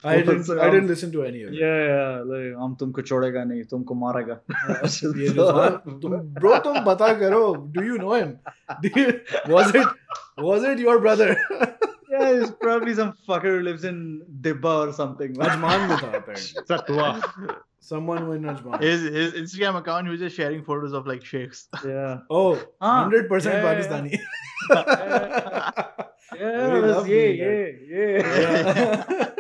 [0.04, 0.50] I didn't.
[0.66, 1.58] I didn't listen to any of it.
[1.60, 7.14] yeah, yeah, like, हम तुमको छोड़ेगा नहीं तुमको मारेगा ये रिजवान, तुम bro, तुम बता
[7.22, 7.42] करो.
[7.78, 8.34] Do you know him?
[8.84, 9.08] Do you,
[9.56, 9.88] was it
[10.50, 11.30] was it your brother?
[12.12, 14.04] yeah it's probably some fucker who lives in
[14.48, 15.50] Dibba or something man.
[15.56, 16.66] Ajman में था apparently.
[16.74, 17.10] Satwa.
[17.83, 18.87] Someone will nudge Mohammed.
[18.87, 21.69] His, his Instagram account, he was just sharing photos of like sheikhs.
[21.85, 22.21] Yeah.
[22.31, 24.19] Oh, ah, 100% yeah, Pakistani.
[24.71, 25.83] Yeah,
[26.39, 27.05] yeah.
[27.05, 29.31] yeah, yeah, yeah.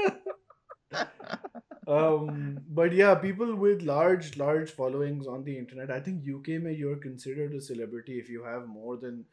[0.92, 1.05] yeah.
[1.87, 5.92] um, but yeah, people with large, large followings on the internet.
[5.92, 9.24] I think UK may you're considered a celebrity if you have more than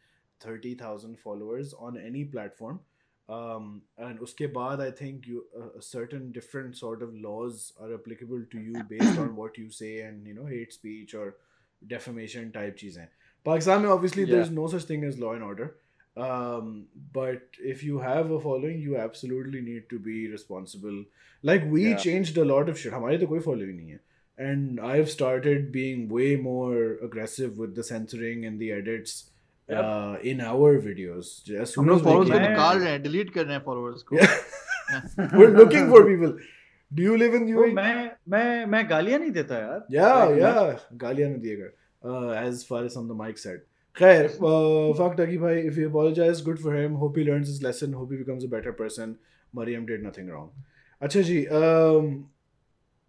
[0.42, 2.80] 30,000 followers on any platform
[3.38, 8.44] um, and uske baad i think you uh, certain different sort of laws are applicable
[8.54, 11.28] to you based on what you say and you know hate speech or
[11.94, 12.98] defamation type cheez
[13.50, 14.34] pakistan mein obviously yeah.
[14.36, 15.76] there's no such thing as law and order.
[16.18, 21.04] Um, but if you have a following you absolutely need to be responsible.
[21.50, 21.98] Like we yeah.
[22.06, 22.94] changed a lot of shit.
[22.94, 24.00] Hamari to koi following nahi hai.
[24.48, 26.76] And i've started being way more
[27.08, 29.16] aggressive with the censoring and the edits
[29.72, 31.44] in our videos
[31.78, 35.52] हम लोग followers को निकाल रहे हैं delete कर रहे हैं followers को। We are
[35.58, 36.38] looking for people
[36.92, 40.54] do you live in you मैं मैं मैं गालियाँ नहीं देता यार। या या
[41.04, 45.80] गालियाँ नहीं दिएगा as far as on the mic set खैर फक डगी भाई if
[45.80, 48.72] you apologize good for him hope he learns his lesson hope he becomes a better
[48.82, 49.16] person
[49.56, 50.64] Maryam did nothing wrong
[51.02, 52.12] अच्छा जी um,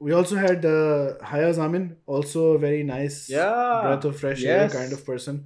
[0.01, 4.53] we also had uh, Haya Zamin, also a very nice yeah, breath of fresh yes.
[4.53, 5.41] air kind of person.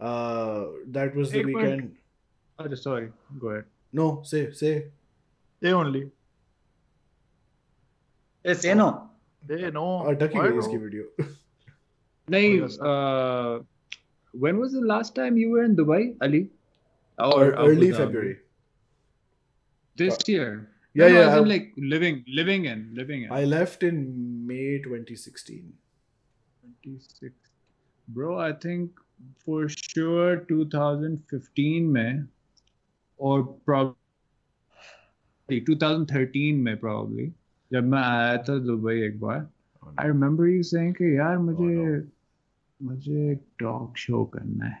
[0.00, 1.96] uh, that was the hey, weekend.
[2.58, 3.12] Oh, sorry.
[3.38, 3.64] Go ahead.
[3.92, 4.86] No, say, say.
[5.60, 6.10] They only.
[8.42, 9.10] Hey, say no.
[9.46, 10.06] They know.
[10.06, 10.78] Uh, Ducky Why no?
[10.78, 11.04] video.
[12.30, 13.62] Nahi, uh,
[14.32, 16.48] when was the last time you were in Dubai, Ali?
[17.18, 18.38] Or, early February.
[19.96, 20.70] This year.
[20.94, 21.34] Yeah, no, yeah.
[21.34, 23.32] No, like living, living in, living in.
[23.32, 25.72] I left in May 2016.
[26.82, 27.34] 26.
[28.08, 28.90] Bro, I think
[29.44, 32.26] for sure 2015 में
[33.18, 37.30] or probably 2013 में probably
[37.72, 39.48] जब मैं आया था Dubai एक बार
[39.82, 42.02] Oh, I remember you saying कि यार मुझे oh, no.
[42.82, 44.78] मुझे एक टॉक शो करना है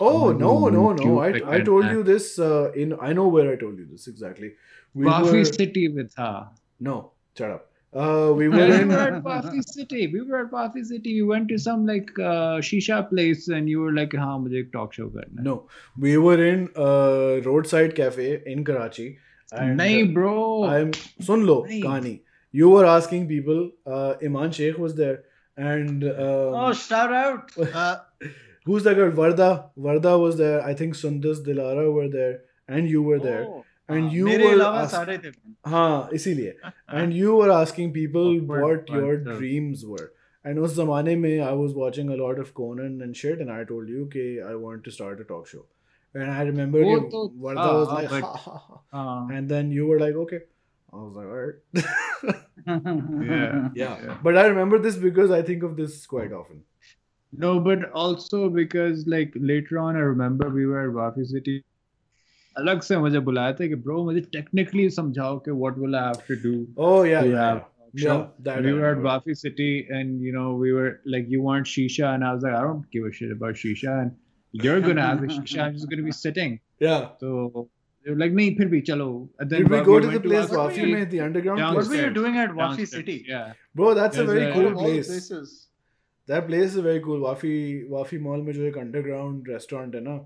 [0.00, 1.18] Oh Oh, no no no!
[1.22, 4.48] I I told you this uh, in I know where I told you this exactly.
[4.94, 6.30] We Wafi were City में था
[6.80, 6.94] no
[7.36, 7.69] shut up.
[7.92, 10.06] Oh, we were in we were at Wafi City.
[10.06, 11.20] We were at Wafi City.
[11.20, 14.70] We went to some like uh, shisha place, and you were like, "हाँ मुझे एक
[14.72, 15.66] talk show करना." No,
[15.98, 19.18] we were in a roadside cafe in Karachi.
[19.52, 20.64] And bro.
[20.64, 22.20] I'm soon low
[22.52, 23.70] You were asking people.
[23.84, 25.24] Uh, Iman Sheikh was there,
[25.56, 27.50] and um, oh, shout out.
[28.66, 29.10] Who's that girl?
[29.10, 29.70] Varda.
[29.76, 30.62] Varda was there.
[30.62, 33.46] I think Sundas Dilara were there, and you were there.
[33.48, 35.31] Oh And हाँ, you मेरे were अलावा ask- सारे थे
[35.71, 36.53] हाँ इसीलिए
[37.01, 40.07] and you were asking people Awkward what your bunch of- dreams were
[40.43, 43.63] and उस जमाने में I was watching a lot of Conan and shit and I
[43.73, 45.61] told you कि I want to start a talk show
[46.15, 48.83] and I remember वो कि तो Varda था, was like but- ha, ha, ha.
[48.97, 49.37] हाँ.
[49.37, 50.41] and then you were like okay
[50.93, 53.69] I was like alright Yeah.
[53.75, 56.63] yeah but I remember this because I think of this quite often
[57.43, 61.55] No, but also because like later on, I remember we were at Wafi City.
[62.58, 66.22] अलग से मुझे बुलाया था कि bro मुझे technically समझाओ कि what will I have
[66.28, 67.50] to do oh yeah yeah
[68.00, 68.26] Yeah,
[68.64, 72.26] we were at Wafi City, and you know, we were like, "You want shisha?" And
[72.26, 74.12] I was like, "I don't give a shit about shisha." And
[74.66, 75.64] you're gonna have a shisha.
[75.64, 76.54] I'm just gonna be sitting.
[76.86, 77.08] Yeah.
[77.22, 77.32] So
[78.04, 79.08] they were like, "Nahi, phir bhi chalo."
[79.40, 80.86] And then Did we go we to the place Wafi?
[80.92, 81.80] Made the underground.
[81.80, 83.18] What were you doing at Wafi City?
[83.32, 83.52] Yeah.
[83.80, 85.12] Bro, that's a very cool place.
[86.26, 87.26] That place is very cool.
[87.28, 87.54] Wafi
[87.96, 90.20] Wafi Mall में जो underground restaurant है ना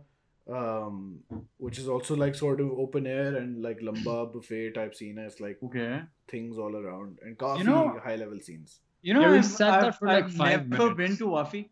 [0.50, 1.20] um,
[1.58, 5.18] which is also like sort of open air and like lumba buffet type scene.
[5.18, 8.80] It's like okay things all around and coffee you know, high level scenes.
[9.02, 10.96] You know, yeah, I've, sat there for I've, like five never minutes.
[10.96, 11.68] been to Wafi.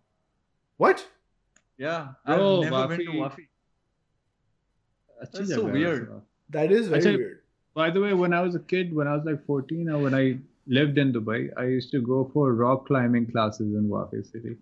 [0.76, 1.06] What?
[1.78, 2.88] Yeah, I've never Wafi.
[2.88, 3.46] been to Wafi.
[5.20, 6.20] That's so weird.
[6.50, 7.40] That is very Achille, weird.
[7.74, 10.14] By the way, when I was a kid, when I was like 14 or when
[10.14, 14.56] I lived in Dubai, I used to go for rock climbing classes in Wafi City.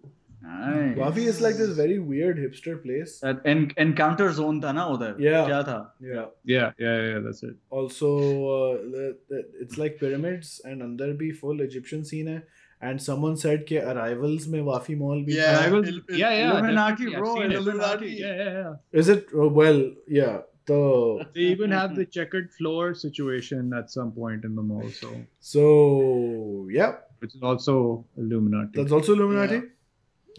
[0.48, 0.96] Nice.
[0.98, 3.14] Wafi is like this very weird hipster place.
[3.22, 5.46] That en- encounter zone था ना उधर Yeah.
[5.48, 5.78] क्या था
[6.10, 6.26] Yeah.
[6.56, 7.56] Yeah, yeah, yeah, that's it.
[7.72, 8.10] Also,
[8.58, 12.44] uh, the, the, it's like pyramids and अंदर भी full Egyptian scene है.
[12.82, 15.58] And someone said कि arrivals में Wafi Mall भी Yeah.
[15.58, 15.68] था.
[15.68, 16.52] I was, Il- il- yeah, yeah.
[16.52, 17.58] Illuminati, definitely, I've bro, seen it.
[17.64, 18.12] Illuminati.
[18.24, 18.74] Yeah, yeah, yeah.
[19.04, 19.28] Is it?
[19.34, 20.42] Oh, well, yeah.
[20.68, 25.10] So, They even have the checkered floor situation at some point in the mall, so
[25.40, 26.94] so yeah.
[27.20, 28.72] which is also Illuminati.
[28.80, 29.62] That's also Illuminati.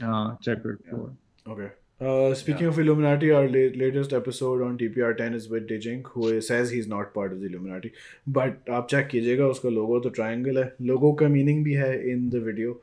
[0.02, 1.12] Uh, checkered floor.
[1.48, 1.72] Okay.
[2.02, 2.70] Uh, speaking yeah.
[2.70, 7.14] of Illuminati, our la- latest episode on TPR10 is with Dijink, who says he's not
[7.14, 7.92] part of the Illuminati.
[8.26, 10.74] But आप check कीजिएगा उसका logo तो triangle है.
[10.82, 12.78] Logo का meaning भी है in the video.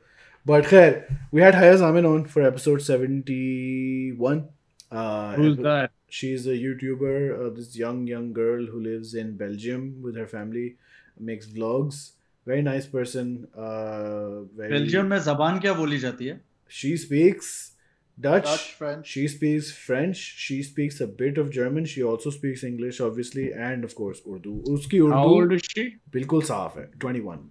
[0.47, 1.03] But खैर,
[1.33, 4.45] we had Haya Zamin on for episode 71.
[4.91, 5.91] Uh, Who's epi- that?
[6.07, 10.77] She's a YouTuber, uh, this young young girl who lives in Belgium with her family,
[11.19, 12.13] makes vlogs.
[12.45, 13.47] Very nice person.
[13.53, 17.75] Uh, very, Belgium में जबान क्या बोली जाती है she speaks
[18.19, 18.43] Dutch.
[18.43, 19.07] Dutch, French.
[19.07, 20.17] She speaks French.
[20.17, 21.85] She speaks a bit of German.
[21.85, 24.63] She also speaks English, obviously, and of course Urdu.
[24.67, 25.11] Uski Urdu.
[25.11, 25.95] How old is she?
[26.11, 26.87] Bilkul saaf hai.
[26.99, 27.49] Twenty-one.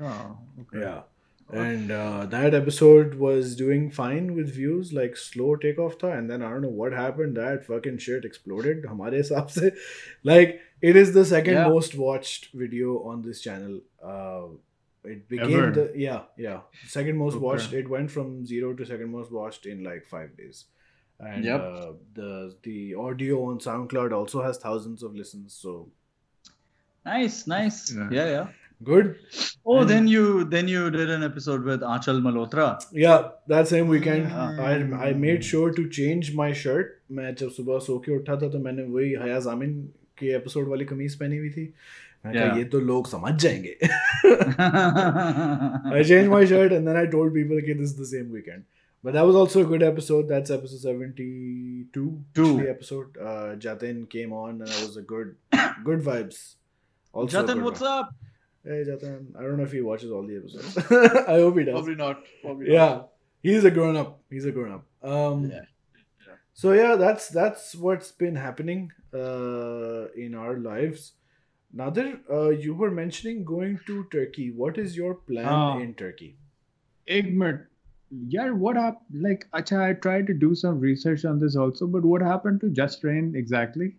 [0.00, 0.80] Oh, okay.
[0.80, 1.02] Yeah.
[1.52, 6.42] And uh, that episode was doing fine with views, like slow takeoff tha, and then
[6.42, 7.36] I don't know what happened.
[7.36, 8.84] That fucking shit exploded.
[8.84, 9.70] Hamare se.
[10.24, 11.68] Like it is the second yeah.
[11.68, 13.80] most watched video on this channel.
[14.02, 14.56] Uh,
[15.05, 15.71] it became Ever?
[15.77, 16.59] the yeah yeah
[16.97, 17.45] second most Okay.
[17.45, 17.73] watched.
[17.73, 20.65] It went from zero to second most watched in like five days.
[21.31, 21.61] And Yep.
[21.61, 25.53] uh, the the audio on SoundCloud also has thousands of listens.
[25.65, 25.73] So
[27.05, 28.09] nice nice Yeah.
[28.17, 28.47] yeah yeah
[28.89, 29.09] good.
[29.65, 32.67] oh And- then you then you did an episode with Achal Malhotra
[33.03, 34.61] Yeah, that same weekend Yeah.
[34.69, 36.97] I I made sure to change my shirt.
[37.19, 39.71] मैं जब सुबह सो के उठा था तो मैंने वही हया जामिन
[40.17, 41.65] के एपिसोड वाली कमीज पहनी हुई थी
[42.25, 42.57] मैंने कहा Yeah.
[42.57, 43.77] ये तो लोग समझ जाएंगे
[45.97, 48.65] I changed my shirt and then I told people okay this is the same weekend.
[49.03, 50.27] But that was also a good episode.
[50.31, 52.23] That's episode 72.
[52.35, 52.57] Two.
[52.61, 53.17] The episode.
[53.17, 55.35] Uh, Jatin came on and that was a good
[55.83, 56.41] good vibes.
[57.13, 57.89] Also a Jatin good what's one.
[57.91, 58.13] up
[58.63, 59.23] Hey Jatin.
[59.37, 60.77] I don't know if he watches all the episodes.
[61.27, 61.73] I hope he does.
[61.79, 62.21] Probably not.
[62.43, 63.01] Probably yeah
[63.41, 65.65] he's a grown up he's a grown up um Yeah.
[66.53, 71.13] so yeah that's that's what's been happening uh in our lives
[71.76, 74.50] Nadir, uh, you were mentioning going to Turkey.
[74.50, 75.78] What is your plan Ah.
[75.78, 76.36] in Turkey?
[77.16, 77.66] Igmar,
[78.36, 79.22] yeah, what happened?
[79.28, 82.70] Like, acha, I tried to do some research on this also, but what happened to
[82.70, 83.90] Jus Reign exactly?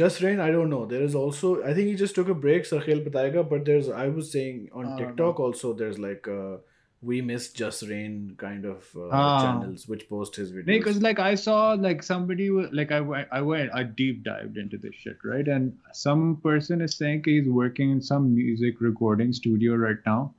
[0.00, 0.84] Jus Reign, I don't know.
[0.86, 4.08] There is also, I think he just took a break, Sarkhail Patayega, but there's, I
[4.08, 6.58] was saying on don't TikTok also, there's like, uh,
[7.02, 9.42] we miss Jus Reign kind of uh, ah.
[9.42, 10.66] channels which post his videos.
[10.66, 12.98] Because like i saw like somebody like i
[13.32, 15.48] i went i deep dived into this shit right?
[15.48, 20.34] And some person is saying he's working in some music recording studio right now.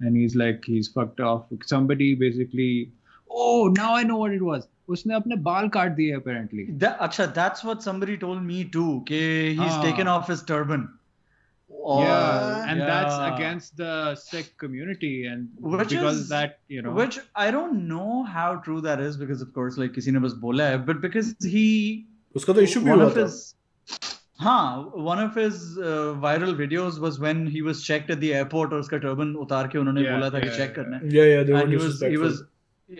[0.00, 1.46] And he's like he's fucked off.
[1.64, 2.92] Somebody basically
[3.30, 4.66] oh now i know what it was.
[4.88, 6.62] उसने अपने बाल काट दिए apparently.
[6.82, 9.18] अच्छा that's what somebody told me too कि
[9.58, 9.82] he's ah.
[9.82, 10.88] taken off his turban
[11.87, 13.35] yeah and that's Yeah.
[13.35, 18.23] against the Sikh community and Which because is- that you know which I don't know
[18.23, 21.33] how true that is because of course like किसी ने बस बोला है but because
[21.55, 21.65] he
[22.35, 23.25] उसका तो issue भी one हुआ of था.
[23.25, 23.55] his
[24.41, 28.73] हाँ one of his uh, viral videos was when he was checked at the airport
[28.73, 30.75] और उसका turban उतार के उन्होंने Yeah, बोला था कि yeah, check yeah.
[30.79, 32.27] करना है Yeah, yeah, they were and he was he disrespectful.
[32.29, 32.43] was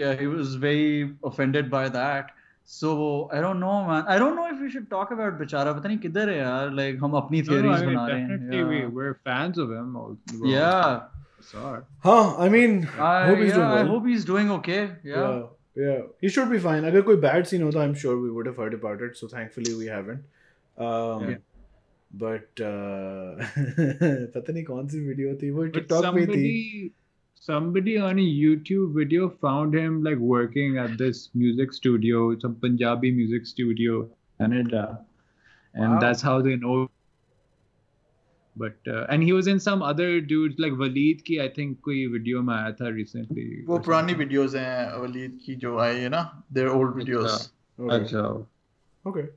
[0.03, 0.91] yeah he was very
[1.31, 2.31] offended by that
[2.73, 2.91] so
[3.37, 5.97] I don't know man I don't know if we should talk about बेचारा पता नहीं
[6.05, 8.63] किधर है यार like हम अपनी No, no, theories I mean, बना रहे हैं definitely
[8.69, 8.93] we, yeah.
[8.99, 11.01] we're fans of him all- we're all yeah
[11.49, 11.81] sorry.
[12.05, 13.91] Huh, I mean, I, hope he's yeah, doing I well.
[13.95, 17.63] hope he's doing okay yeah, yeah yeah he should be fine अगर कोई bad scene
[17.69, 20.23] होता I'm sure we would have heard about it so thankfully we haven't
[20.89, 21.41] um, Yeah.
[22.23, 23.43] but uh,
[24.33, 26.91] पता नहीं कौन सी video थी वो But TikTok पे थी
[27.37, 32.55] somebody, somebody on a YouTube video found him like working at this music studio, some
[32.55, 34.09] Punjabi music studio,
[34.39, 34.99] Canada,
[35.73, 35.99] and Wow.
[35.99, 36.89] that's how they know.
[38.55, 42.11] But uh, and he was in some other dudes like Waleed ki I think कोई
[42.11, 43.65] video में आया था recently.
[43.67, 44.17] वो or पुरानी something.
[44.19, 47.95] Videos हैं वलीद की जो आई है ना their old videos okay.
[47.95, 48.45] अच्छा.
[49.07, 49.29] okay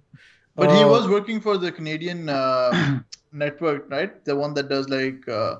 [0.54, 3.00] but he Uh, was working for the Canadian uh,
[3.32, 5.56] network right the one that does like uh,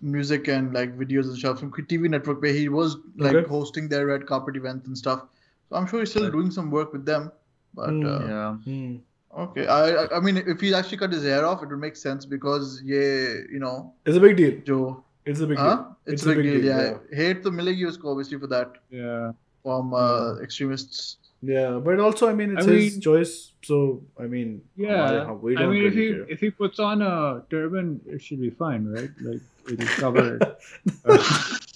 [0.00, 3.48] music and like videos and stuff from TV network where he was like okay.
[3.48, 5.24] hosting their red carpet events and stuff.
[5.68, 7.32] So I'm sure he's still doing some work with them.
[7.74, 8.52] But mm, uh, yeah.
[8.64, 8.96] Hmm.
[9.36, 12.24] Okay, I I mean if he actually cut his hair off, it would make sense
[12.24, 14.60] because yeah, you know, it's a big deal.
[14.64, 15.76] Joe, it's a big huh?
[15.76, 15.96] deal.
[16.06, 16.64] It's, it's a big, big deal, deal.
[16.64, 16.98] Yeah.
[17.10, 17.16] yeah.
[17.16, 18.72] hate the milegi usko obviously for that.
[18.90, 19.32] Yeah,
[19.62, 21.18] from uh, extremists.
[21.40, 25.54] Yeah, but also I mean it's I his mean, choice, so I mean yeah, we
[25.54, 26.26] don't I mean really if he care.
[26.28, 29.10] if he puts on a turban, it should be fine, right?
[29.20, 31.64] Like it'll cover it.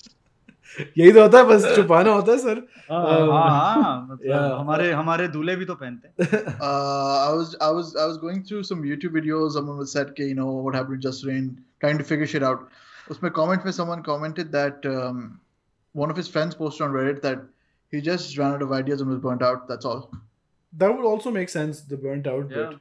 [0.98, 2.58] यही तो होता है बस छुपाना होता है sir
[2.90, 3.32] um,
[4.60, 8.62] हमारे हमारे दूल्हे भी तो पहनते हैं I was I was I was going through
[8.68, 11.50] some YouTube videos someone was said कि you know what happened Jus Reign
[11.84, 12.64] trying to figure shit out
[13.10, 15.20] उसमें comment में someone commented that um,
[16.02, 17.44] one of his friends posted on Reddit that
[17.91, 19.67] he just ran out of ideas and was burnt out.
[19.73, 20.01] That's all.
[20.79, 22.71] that would also make sense the burnt out Yeah.
[22.71, 22.79] bit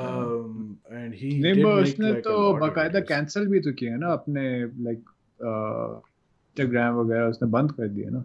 [0.00, 0.58] um
[0.98, 3.08] and he नहीं did but make उसने like तो a lot of बाकायदा videos.
[3.08, 4.44] Cancel भी तो किया ना अपने
[4.88, 5.02] like
[6.52, 8.24] Instagram वगैरह उसने बंद कर दिया ना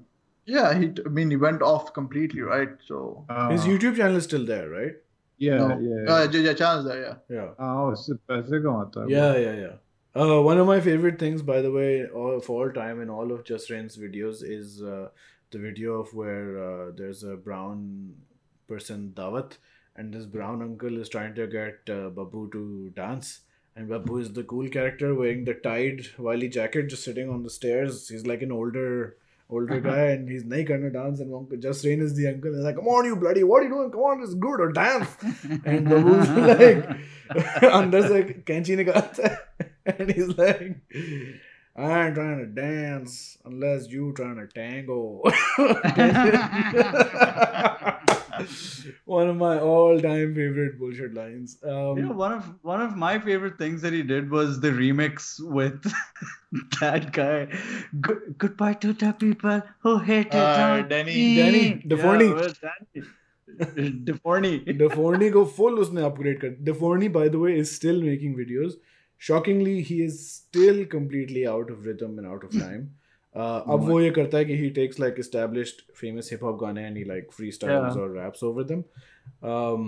[0.56, 0.86] Yeah, he.
[1.06, 2.76] I mean, he went off completely, right?
[2.90, 3.00] So.
[3.30, 4.94] his हाँ, YouTube channel is still there right
[5.46, 5.66] yeah no.
[5.88, 7.02] yeah Uh, yeah, yeah, chance there.
[7.02, 7.18] Yeah.
[7.38, 9.74] yeah हाँ उससे पैसे कमाता है yeah yeah yeah
[10.15, 13.33] uh, one of my favorite things, by the way, all, of all time in all
[13.33, 15.09] of Jus Reign's videos is uh,
[15.51, 18.15] the video of where uh, there's a brown
[18.69, 19.57] person, Dawat,
[19.97, 23.41] and this brown uncle is trying to get uh, Babu to dance.
[23.75, 27.51] And Babu is the cool character wearing the tied Wiley jacket, just sitting on the
[27.51, 28.09] stairs.
[28.09, 29.17] He's like an older
[29.53, 29.91] older uh-huh.
[29.91, 32.77] guy and he's not gonna dance and uncle Jus Reign is the uncle he's like
[32.77, 35.15] come on you bloody what are you doing come on it's good or dance
[35.67, 36.29] and babu's
[37.61, 40.78] like under the कैंची निकालता है and he's like
[41.76, 45.22] I ain't trying to dance unless you trying to tango.
[49.06, 51.58] One of my all-time favorite bullshit lines.
[51.64, 55.40] Um, Yeah, one of one of my favorite things that he did was the remix
[55.58, 55.88] with
[56.80, 57.48] that guy.
[58.02, 61.36] Good, goodbye to the people who hated Uh, on Danny- me.
[61.38, 61.64] Danny,
[61.96, 62.28] Deforny.
[62.30, 63.94] Yeah, with Danny.
[64.12, 64.54] Deforny.
[64.84, 66.56] Deforny को full उसने upgrade कर.
[66.72, 68.74] Deforny, by the way, is still making videos.
[69.29, 72.63] shockingly he is still completely out of rhythm and out of hmm.
[72.63, 72.83] time
[73.35, 73.75] uh no.
[73.75, 74.57] ab hmm.
[74.63, 78.65] he takes like established famous hip hop gaane and he like freestyles or raps over
[78.73, 78.85] them
[79.51, 79.85] um,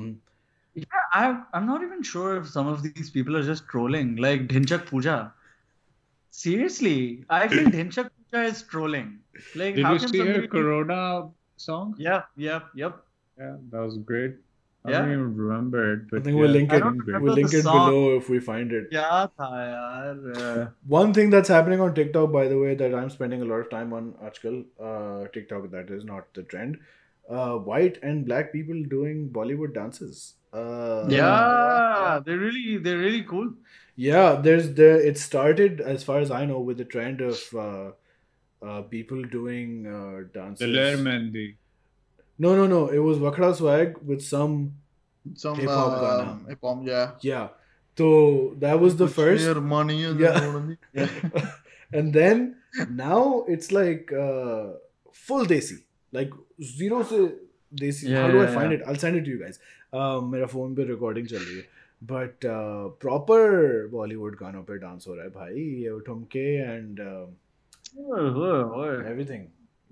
[0.74, 4.16] yeah, I, I'm not even sure if some of these people are just trolling.
[4.16, 5.32] Like Dhinchak Pooja.
[6.30, 9.18] Seriously, I think Dhinchak Pooja is trolling.
[9.54, 11.94] Like, Did how you can see her Corona song?
[11.96, 13.04] Yeah, yeah, yep.
[13.38, 14.36] Yeah, that was great
[14.86, 14.98] yeah.
[14.98, 16.10] I don't even remember it.
[16.10, 16.40] But I think yeah.
[16.40, 16.82] we'll link it.
[17.22, 18.88] We'll link it below if we find it.
[18.90, 20.68] Yeah.
[20.86, 23.70] One thing that's happening on TikTok, by the way, that I'm spending a lot of
[23.70, 26.78] time on Archkal, uh, TikTok, that is not the trend.
[27.28, 30.34] Uh, white and black people doing Bollywood dances.
[30.52, 33.54] Uh, yeah, they're really they're really cool.
[33.96, 35.00] Yeah, there's there.
[35.00, 37.90] It started, as far as I know, with the trend of uh,
[38.62, 40.60] uh people doing uh, dances.
[40.60, 41.54] The Lermendi.
[42.38, 42.88] No, no, no.
[42.88, 44.74] It was Wakra Swag with some.
[45.34, 46.48] Some Hip-hop uh, गाना.
[46.48, 47.12] hip hop, yeah.
[47.22, 47.48] Yeah.
[47.98, 49.44] So that was the first.
[49.44, 50.66] Your money Yeah.
[50.92, 51.08] yeah.
[51.92, 52.56] and then
[52.90, 54.72] now it's like uh,
[55.12, 55.78] full desi
[56.12, 56.32] like
[56.62, 57.20] zero से
[57.82, 58.78] desi Yeah, how do yeah, I find yeah.
[58.78, 59.58] it I'll send it to you guys
[59.92, 61.64] um, मेरा phone पे recording चल रही है
[62.12, 62.46] but
[63.00, 67.00] proper Bollywood गानों पे dance हो रहा है भाई ये ठुमके एंड।
[69.10, 69.46] एवरीथिंग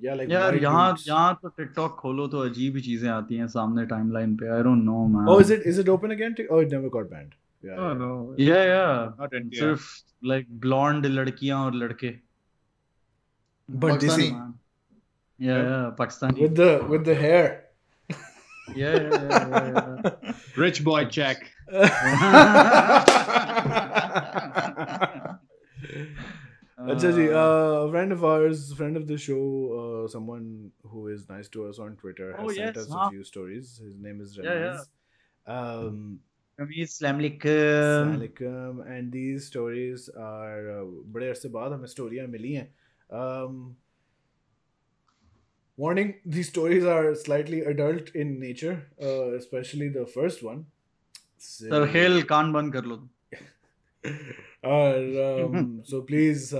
[0.05, 3.84] या लाइक यार यहाँ यहाँ तो टिकटॉक खोलो तो अजीब ही चीज़ें आती हैं सामने
[3.86, 6.72] टाइमलाइन पे। I don't know man oh is it is it open again oh it
[6.72, 7.30] never got banned
[8.40, 9.82] yeah yeah सिर्फ़
[10.24, 12.11] लाइक ब्लॉन्ड लड़कियाँ और लड़के।
[13.68, 17.46] But this yeah yeah Pakistani with the with the hair
[18.76, 20.34] yeah, yeah, yeah, yeah, yeah.
[20.57, 21.40] rich boy check.
[26.91, 27.26] अच्छा जी
[27.93, 29.39] friend of ours friend of the show
[30.12, 30.45] someone
[30.93, 34.22] who is nice to us on Twitter has sent us a few stories his name
[34.22, 34.87] is Rameez
[35.47, 36.18] um
[36.91, 40.83] सलामकुम and these stories are
[41.14, 42.70] बड़े अरसे बाद हमें स्टोरियाँ मिली हैं
[43.11, 43.76] um,
[45.78, 50.64] warning these stories are slightly adult in nature uh, especially the first one.
[51.39, 52.99] So, so hill kan ban kar lo
[54.64, 56.50] और so please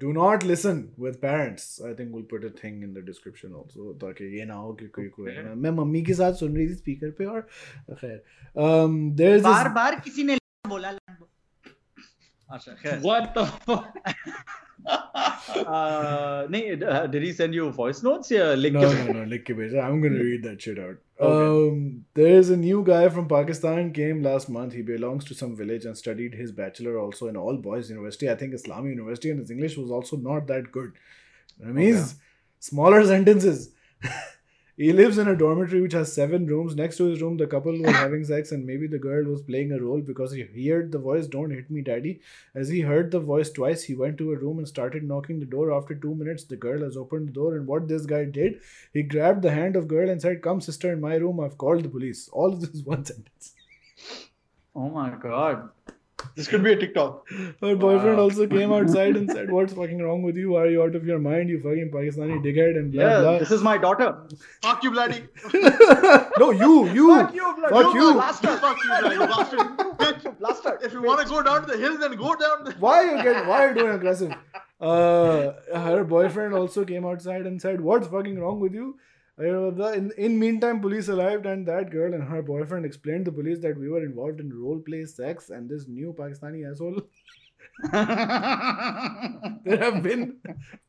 [0.00, 3.92] do not listen with parents I think will put a thing in the description also
[4.02, 7.10] ताकि ये ना हो कि कोई कोई मैं mummy के साथ सुन रही थी स्पीकर
[7.18, 7.40] पे और
[7.92, 8.22] खैर
[8.56, 10.38] देयर इज़ बार बार किसी ने
[10.68, 10.92] बोला
[12.50, 13.82] व्हाट अच्छा, the
[14.86, 18.30] Uh, uh, did he send you voice notes?
[18.30, 20.96] Yeah, link no, no, no, link I'm gonna read that shit out.
[21.20, 21.70] Okay.
[21.70, 24.72] Um, there is a new guy from Pakistan came last month.
[24.72, 28.28] He belongs to some village and studied his bachelor also in all boys university.
[28.30, 30.92] I think Islamic university, and his English was also not that good.
[31.64, 32.02] I mean,
[32.58, 33.70] smaller sentences.
[34.76, 36.74] He lives in a dormitory which has seven rooms.
[36.74, 39.70] Next to his room, the couple were having sex, and maybe the girl was playing
[39.70, 42.20] a role because he heard the voice, Don't hit me, daddy.
[42.56, 45.46] As he heard the voice twice, he went to a room and started knocking the
[45.46, 45.72] door.
[45.72, 48.60] After two minutes, the girl has opened the door, and what this guy did,
[48.92, 51.38] he grabbed the hand of girl and said, Come, sister, in my room.
[51.38, 52.28] I've called the police.
[52.32, 53.54] All of this one sentence.
[54.74, 55.70] Oh my god.
[56.36, 57.28] This could be a TikTok.
[57.60, 58.24] Her boyfriend Wow.
[58.24, 60.56] also came outside and said, What's fucking wrong with you?
[60.56, 61.48] Are you out of your mind?
[61.48, 63.38] You fucking Pakistani dickhead and blah Yeah, blah.
[63.38, 64.08] this is my daughter.
[64.62, 65.22] Fuck you, bloody.
[66.38, 67.14] no, you, you.
[67.16, 67.74] Fuck you, bloody.
[67.84, 68.14] Fuck you.
[68.14, 68.58] bastard.
[68.60, 69.60] Fuck you, bloody bastard.
[70.04, 70.40] Bitch.
[70.40, 70.78] Bastard.
[70.82, 72.64] If you want to go down to the hill, then go down.
[72.64, 72.72] The...
[72.78, 73.46] Why are you getting?
[73.48, 74.32] Why are you doing aggressive?
[74.80, 78.96] Uh, her boyfriend also came outside and said, "What's fucking wrong with you?"
[79.38, 83.76] In, in meantime, police arrived and that girl and her boyfriend explained to police that
[83.78, 87.02] we were involved in role play sex and this new Pakistani asshole.
[89.64, 90.36] there have been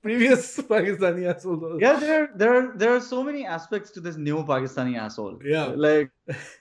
[0.03, 1.79] previous Pakistani assholes.
[1.81, 5.39] Yeah, there there are there are so many aspects to this new Pakistani asshole.
[5.43, 6.11] Yeah, like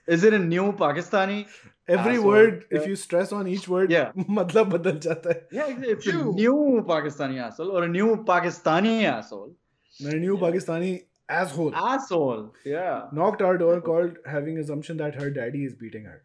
[0.06, 1.46] is it a new Pakistani?
[1.86, 2.26] Every asshole?
[2.26, 2.78] word, yeah.
[2.78, 5.40] if you stress on each word, yeah, matlab badal jata hai.
[5.52, 6.30] Yeah, it's new.
[6.30, 9.52] a new Pakistani asshole or a new Pakistani asshole.
[10.00, 10.40] A new yeah.
[10.40, 11.75] Pakistani asshole.
[11.75, 12.53] Asshole.
[12.65, 13.07] Yeah.
[13.19, 16.17] knocked our door, called, having assumption that her daddy is beating her.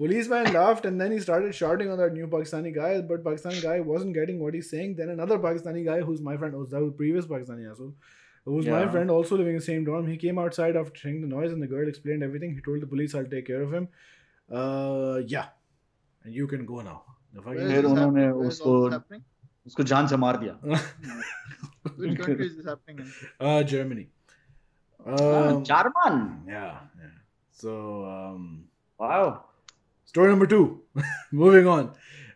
[0.00, 3.80] Policeman laughed and then he started shouting on that new Pakistani guy, but Pakistani guy
[3.80, 4.94] wasn't getting what he's saying.
[5.00, 7.94] Then another Pakistani guy, who's my friend, who's the previous Pakistani asshole,
[8.44, 8.90] who was my Yeah.
[8.96, 10.06] friend, also living in the same dorm.
[10.12, 12.54] He came outside after hearing the noise, and the girl explained everything.
[12.58, 13.88] He told the police, "I'll take care of him."
[14.60, 15.48] Uh, yeah,
[16.24, 16.96] and you can go now.
[17.32, 18.38] The Where fucking is फिर this उन्होंने happening?
[18.38, 19.24] Where is उसको- all this happening?
[19.72, 20.54] उसको जान से मार दिया.
[21.96, 23.12] Which country is this happening in?
[23.40, 24.06] uh, Germany.
[25.06, 26.16] Ah, Um, Jarman.
[26.46, 27.14] yeah, yeah.
[27.62, 28.64] So um,
[28.98, 29.44] Wow.
[30.04, 30.80] Story number two.
[31.32, 31.90] Moving on.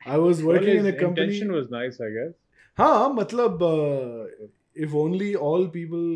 [0.06, 1.26] I was Well, working in his a company.
[1.26, 2.32] intention was nice, I guess.
[2.78, 4.48] हाँ मतलब uh,
[4.86, 6.06] if only all people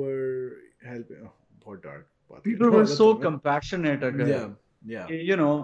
[0.00, 0.56] were
[0.90, 1.22] helping.
[1.26, 1.32] Oh,
[1.66, 2.04] बहुत dark.
[2.30, 4.04] बात कर People रहा were हूँ, so मतलब, compassionate.
[4.10, 4.28] Agar.
[4.28, 4.48] Yeah,
[4.94, 5.08] yeah.
[5.30, 5.54] You know,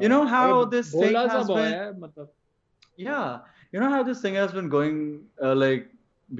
[0.00, 2.28] You know how Uh, this Bhola thing सा has boy been- है, मतलब
[2.98, 3.38] Yeah,
[3.74, 4.98] you know how this thing has been going,
[5.48, 5.86] uh, like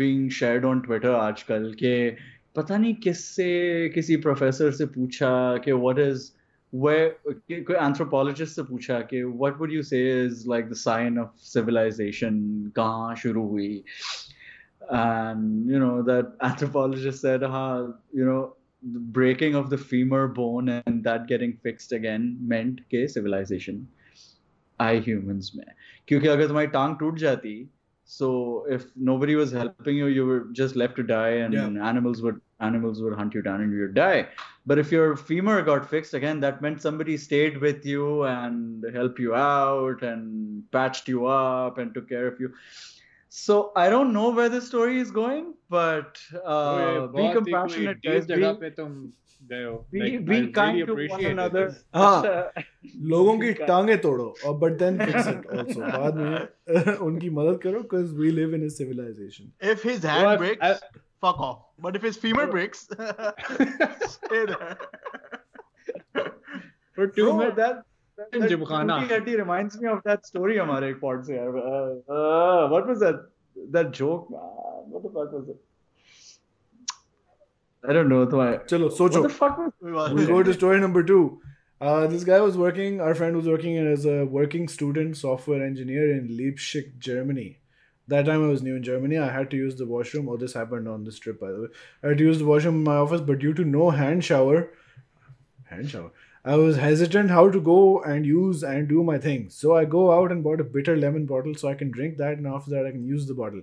[0.01, 1.93] being shared on Twitter आजकल कि
[2.57, 5.31] पता नहीं किससे किसी professor से पूछा
[5.65, 6.33] कि what is
[6.73, 11.19] where कि- कोई anthropologist से पूछा कि what would you say is like the sign
[11.25, 12.41] of civilization
[12.77, 13.85] कहाँ शुरू हुई
[14.91, 18.55] and you know that anthropologist said हाँ you know
[18.93, 23.81] the breaking of the femur bone and that getting fixed again meant कि civilization
[24.81, 25.65] आई humans में
[26.09, 27.71] क्योंकि अगर तुम्हारी टांग टूट जाती
[28.06, 31.88] so if nobody was helping you, you were just left to die, and yeah.
[31.88, 34.28] animals would animals would hunt you down and you'd die.
[34.66, 39.20] But if your femur got fixed again, that meant somebody stayed with you and helped
[39.20, 42.54] you out and patched you up and took care of you.
[43.30, 48.02] So I don't know where the story is going, but uh, be compassionate.
[48.04, 48.36] Guys, be,
[51.96, 52.52] हाँ,
[53.14, 57.82] लोगों की टांगे तोड़ो और but then fix it also बाद में उनकी मदद करो
[57.94, 60.84] cuz we live in civilization if his hand breaks
[61.26, 62.88] fuck off but if his femur breaks
[64.14, 64.76] stay there
[66.98, 67.76] two minute that
[68.48, 68.98] Gymkhana
[70.26, 70.94] story हमारे
[77.88, 78.26] I don't know.
[78.26, 79.00] Chalo.
[79.00, 81.42] What the fuck was we go to story number two.
[81.82, 86.18] Uh, this guy was working, our friend was working as a working student software engineer
[86.18, 87.60] in Leipzig, Germany.
[88.08, 89.18] That time I was new in Germany.
[89.18, 90.30] I had to use the washroom.
[90.30, 91.68] All this happened on this trip, by the way.
[92.02, 94.70] I had to use the washroom in my office, but due to no hand shower,
[95.66, 96.12] hand shower,
[96.46, 99.50] I was hesitant how to go and use and do my thing.
[99.50, 102.38] So I go out and bought a bitter lemon bottle so I can drink that,
[102.38, 103.62] and after that I can use the bottle.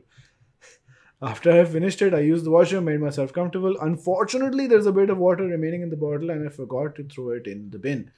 [1.22, 3.76] After I finished it, I used the washer, made myself comfortable.
[3.80, 7.30] Unfortunately, there's a bit of water remaining in the bottle, and I forgot to throw
[7.30, 8.10] it in the bin.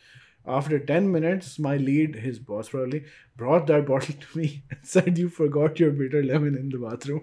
[0.47, 3.05] After 10 minutes, my lead, his boss probably,
[3.37, 7.23] brought that bottle to me and said, You forgot your bitter lemon in the bathroom.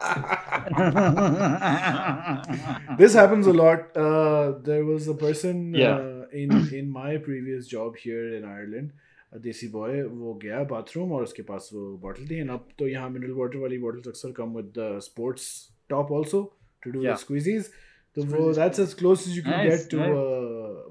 [2.98, 3.96] This happens a lot.
[3.96, 5.96] Uh, there was a person Yeah.
[5.96, 8.92] uh, in, in my previous job here in Ireland.
[9.32, 12.88] A desi boy वो गया bathroom और उसके पास वो bottle थी। And अब तो
[12.88, 15.44] यहाँ mineral water वाली बॉटल्स अक्सर come with the sports
[15.90, 16.42] top also
[16.82, 17.70] to do the squeegees
[18.16, 19.98] तो वो that's as close as you can get to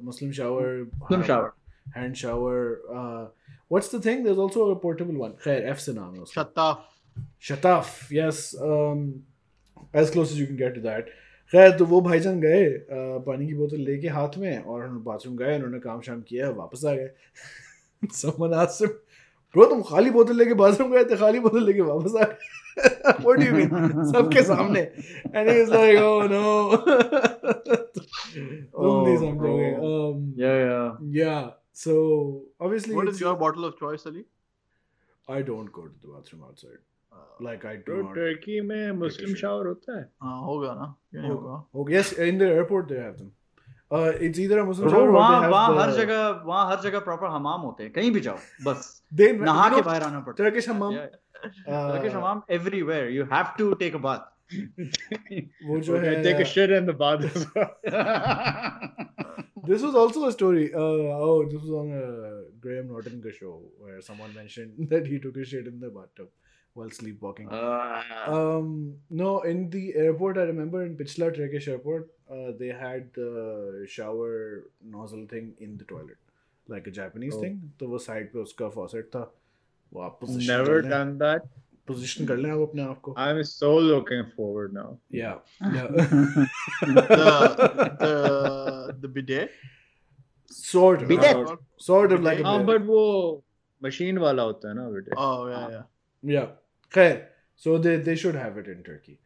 [0.05, 0.65] Muslim shower
[1.01, 1.49] Muslim shower.
[1.95, 2.61] Hand shower
[3.71, 6.41] what's the thing there is also a portable one खैर F से नाम है उसका।
[6.41, 6.77] Up.
[7.41, 8.37] Shataf yes
[9.95, 11.09] as close as you can get to that
[11.53, 15.35] खैर तो वो भाईजान गए uh, पानी की बोतल लेके हाथ में और उन्होंने बाथरूम
[15.37, 17.09] गए उन्होंने काम शाम किया वापस आ गए।
[18.21, 18.97] समवन आस्क्ड हिम
[19.53, 22.49] ब्रो तुम खाली बोतल लेके बाथरूम गए थे खाली बोतल लेके वापस आ गए
[23.23, 24.81] what do you mean सबके सामने
[25.35, 26.43] and he was like oh no
[28.75, 30.93] तुम नहीं Oh, समझोगे um Yeah, yeah.
[31.21, 31.49] yeah
[31.81, 31.95] so
[32.67, 34.23] obviously What is your bottle of choice, Ali?
[35.27, 36.79] I don't go to the bathroom outside
[37.11, 39.37] Uh, like I do तो not Turkey में Muslim shit.
[39.41, 43.17] Shower होता है हाँ होगा ना क्यों होगा Oh, yes, in the airport they have
[43.21, 43.31] them.
[43.96, 46.44] Uh, it's either a Muslim Bro, shower or वहाँ they have वहाँ the, हर जगह
[46.46, 48.88] वहाँ हर जगह प्रॉपर हमाम होते हैं कहीं भी जाओ बस
[49.20, 50.92] they नहा you के know, बाहर आना पड़ता है Turkish hammam.
[50.92, 51.06] Yeah,
[51.68, 54.24] uh, Turkish hammam everywhere you have to take a bath
[55.68, 57.70] वो जो है Okay, take a shit in the bath as well.
[59.68, 60.66] This was also a story.
[60.72, 60.80] Uh,
[61.28, 62.02] oh, this was on a
[62.66, 66.28] Graham Norton show where someone mentioned that he took a shit in the bathtub
[66.74, 67.48] while sleepwalking.
[67.48, 68.02] Uh,
[68.36, 68.68] Um,
[69.10, 74.30] no, in the airport, I remember in Pichla Turkish airport, uh, they had the shower
[74.96, 76.18] nozzle thing in the toilet,
[76.74, 77.40] like a Japanese Oh.
[77.44, 77.60] thing.
[77.80, 79.24] तो वो side पे उसका faucet था.
[79.92, 81.46] वो आप position Never कर लें- done that.
[81.88, 83.14] position कर लें आप अपने आप को.
[83.24, 84.86] I'm so looking forward now.
[85.10, 85.36] Yeah,
[85.76, 85.86] yeah.
[85.96, 87.26] the
[88.04, 89.50] the the bidet.
[90.50, 91.08] sort of.
[91.08, 91.32] Bidet?
[91.32, 92.66] Sort, sort of like a हाँ bidet.
[92.66, 93.42] but वो
[93.82, 95.12] machine वाला होता है ना बेटे.
[95.16, 95.82] Oh yeah yeah.
[96.36, 96.46] Yeah.
[96.96, 97.14] Khair.
[97.64, 99.18] So they they should have it in Turkey.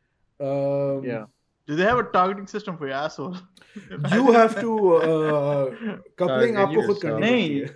[0.48, 1.24] Um, yeah
[1.67, 3.37] Do they have a targeting system for your asshole?
[4.13, 5.63] You have to uh,
[6.21, 6.99] coupling आपको खुद.
[7.01, 7.69] करनी नहीं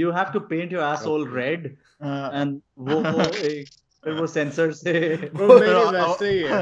[0.00, 1.70] you have to paint your asshole red
[2.00, 2.60] Uh, and
[2.90, 3.68] वो वो एक
[4.04, 4.92] फिर वो sensor से
[5.40, 6.60] वो मेरे वैसे ही है.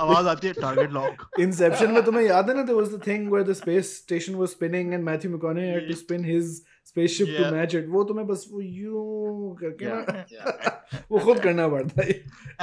[0.00, 1.24] आवाज़ आती है target lock.
[1.46, 4.52] Inception में तुम्हें याद है ना there was the thing where the space station was
[4.56, 7.51] spinning and Matthew McConaughey had to spin his spaceship to Yeah.
[7.57, 7.87] match it.
[7.95, 11.03] वो तुम्हें बस वो यूं करके Yeah, ना yeah.
[11.11, 12.17] वो खुद करना पड़ता है.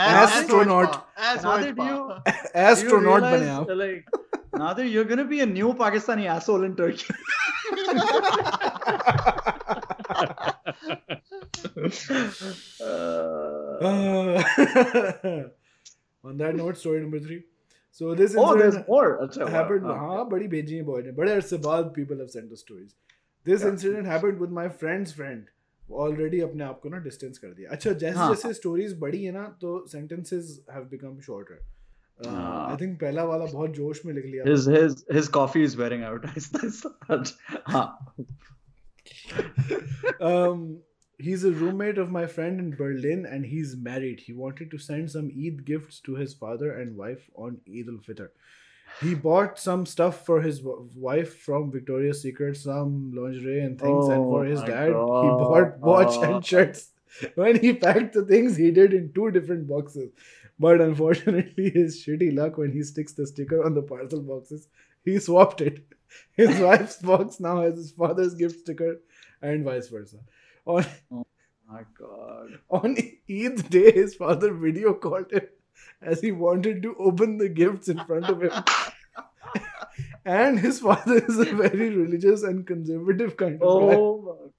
[0.04, 0.98] As Astronaut.
[1.32, 2.36] As Nadir, do Rajpa.
[2.66, 3.70] Astronaut you बने realize, आप.
[3.82, 7.14] like Nadir, you're gonna be a new Pakistani asshole in Turkey.
[12.80, 15.42] Uh, Uh,
[16.24, 17.42] on that note, story number three.
[17.90, 19.18] So this oh, there's incident more.
[19.24, 19.50] अच्छा, wow.
[19.50, 19.84] happened.
[19.86, 19.96] हाँ.
[19.98, 22.94] हाँ बड़ी भेजी है boy ने बड़े अरसे बाद people have sent the stories.
[23.46, 23.72] This Yeah.
[23.72, 25.50] incident happened with my friend's friend.
[25.90, 27.70] Already अपने आप को ना distance कर दिया.
[27.70, 28.34] अच्छा जैसे हाँ.
[28.34, 31.58] जैसे stories बड़ी है ना तो sentences have become shorter.
[32.24, 32.72] Uh, हाँ.
[32.72, 34.44] I think पहला वाला बहुत जोश में लिख लिया.
[34.44, 36.24] His his his coffee is wearing out.
[37.66, 37.86] हाँ.
[40.20, 40.78] um,
[41.18, 44.20] he's a roommate of my friend in Berlin and he's married.
[44.20, 48.00] He wanted to send some Eid gifts to his father and wife on Eid al
[48.08, 48.28] Fitr.
[49.01, 54.05] he bought some stuff for his w- wife from Victoria's Secret, some lingerie and things,
[54.07, 56.41] oh and for Oh his dad, he bought watch and Oh.
[56.41, 56.91] shirts.
[57.35, 60.11] When he packed the things, he did in two different boxes.
[60.59, 64.67] But unfortunately, his shitty luck when he sticks the sticker on the parcel boxes,
[65.05, 65.83] he swapped it.
[66.35, 68.99] His wife's box now has his father's gift sticker
[69.43, 70.17] and vice versa.
[70.65, 71.25] On, oh
[71.69, 72.59] My God.
[72.69, 72.97] on
[73.29, 75.47] Eid day, his father video called him
[76.02, 78.52] as he wanted to open the gifts in front of him.
[80.24, 83.96] and his father is a very religious and conservative kind of guy.
[83.96, 84.50] Oh my.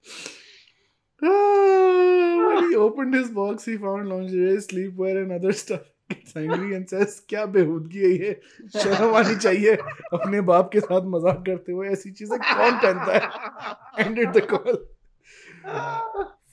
[1.23, 5.81] Ah, when he opened his box, he found lingerie, sleepwear, and other stuff.
[6.09, 8.33] Gets angry and says, "क्या बेहूदगी है ये?
[8.73, 9.71] शर्म आनी चाहिए
[10.17, 14.77] अपने बाप के साथ मजाक करते हुए ऐसी चीजें कौन पहनता है?" Ended the call.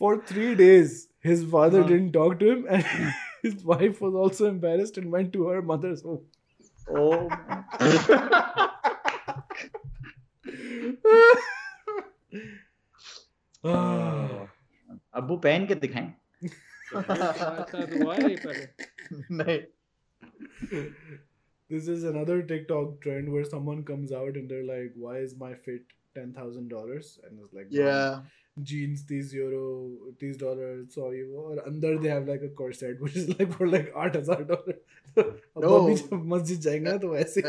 [0.03, 0.95] For three days,
[1.31, 1.89] his father Huh.
[1.91, 3.13] didn't talk to him, and
[3.47, 6.25] his wife was also embarrassed and went to her mother's home.
[6.89, 7.29] Oh.
[7.29, 8.73] my-
[13.65, 14.47] Ah.
[15.15, 16.09] अब्बू पहन के दिखाएं
[17.01, 18.67] ऐसा हुआ है पहले.
[19.41, 19.61] नहीं.
[21.73, 25.51] This is another TikTok trend where someone comes out and they're like, "Why is my
[25.67, 28.19] fit ten thousand dollars?" And it's like, Yeah.
[28.69, 29.61] jeans तीस euro,
[30.21, 33.69] तीस dollar, sorry वो और अंदर they have like a corset which is like for
[33.75, 34.75] like आठ हजार dollar.
[35.19, 35.71] अब No.
[35.77, 37.43] अभी जब मस्जिद जाएंगे ना तो वैसे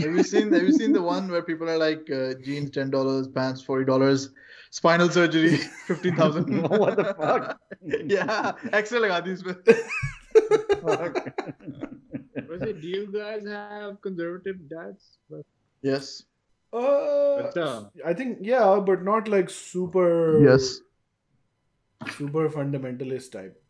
[0.00, 2.90] Have you seen Have you seen the one where people are like uh, jeans ten
[2.90, 4.28] dollars, pants forty dollars,
[4.78, 5.56] spinal surgery
[5.90, 6.50] fifteen thousand?
[6.84, 7.58] what the fuck
[8.14, 9.54] yeah, X-ray लगा दी इसमें.
[12.48, 15.18] Was it, do you guys have conservative dads?
[15.82, 16.10] Yes.
[16.73, 20.41] Uh, uh, I think yeah, but not like super.
[20.43, 20.79] Yes.
[22.17, 23.61] Super fundamentalist type.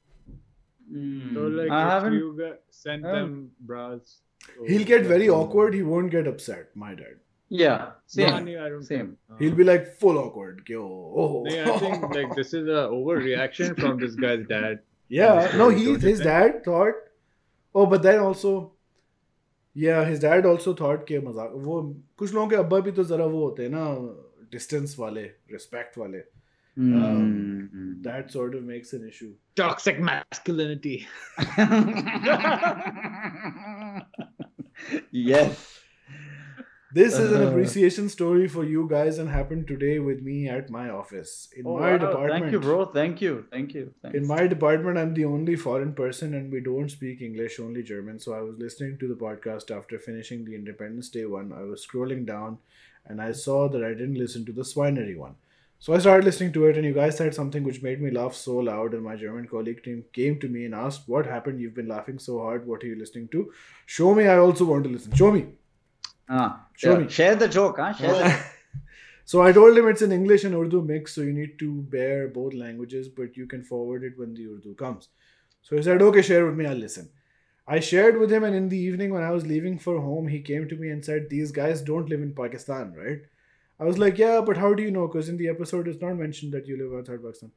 [0.91, 1.34] Mm.
[1.34, 4.20] So like, I have you get, send um, them bras.
[4.68, 5.74] He'll get very awkward.
[5.74, 6.76] He won't get upset.
[6.76, 7.20] My dad.
[7.49, 8.45] Yeah, same.
[8.45, 9.18] No, same.
[9.30, 10.64] Uh, he'll be like full awkward.
[10.70, 11.45] Yo, oh.
[11.45, 14.80] I think like this is a overreaction from this guy's dad.
[15.10, 15.52] Yeah.
[15.58, 16.93] No, he his dad thought.
[17.76, 18.74] Oh, but then also
[19.76, 21.82] yeah his dad also thought के मज़ाक वो
[22.18, 23.86] कुछ लोगों के अब्बा भी तो जरा वो होते हैं ना
[24.52, 26.18] डिस्टेंस वाले रिस्पेक्ट वाले।
[26.78, 30.96] That sort of makes an issue toxic masculinity
[35.30, 35.71] yes
[36.94, 37.48] This is an Uh.
[37.50, 41.32] appreciation story for you guys and happened today with me at my office.
[41.56, 41.98] In Oh, my wow.
[41.98, 42.42] department.
[42.42, 42.86] Thank you, bro.
[42.98, 43.46] Thank you.
[43.52, 43.84] Thank you.
[44.02, 44.18] Thanks.
[44.18, 48.20] In my department, I'm the only foreign person and we don't speak English, only German.
[48.20, 51.54] So I was listening to the podcast after finishing the Independence Day one.
[51.54, 52.58] I was scrolling down
[53.06, 55.36] and I saw that I didn't listen to the Swinery one.
[55.84, 58.36] So I started listening to it, and you guys said something which made me laugh
[58.36, 58.94] so loud.
[58.94, 61.60] And my German colleague team came to me and asked, What happened?
[61.60, 62.68] You've been laughing so hard.
[62.68, 63.42] What are you listening to?
[63.88, 64.28] Show me.
[64.28, 65.12] I also want to listen.
[65.22, 65.42] Show me.
[66.30, 67.00] Ah, Show yeah.
[67.06, 67.10] me.
[67.10, 67.94] Share the joke, huh?
[67.94, 68.44] Share the
[69.26, 72.28] so I told him it's an English and Urdu mix, so you need to bear
[72.28, 75.10] both languages, but you can forward it when the Urdu comes.
[75.62, 77.10] So he said, Okay, share with me, I'll listen.
[77.68, 80.42] I shared with him, and in the evening when I was leaving for home, he
[80.42, 83.20] came to me and said, These guys don't live in Pakistan, right?
[83.80, 85.08] I was like, Yeah, but how do you know?
[85.08, 87.52] Because in the episode, it's not mentioned that you live outside Pakistan.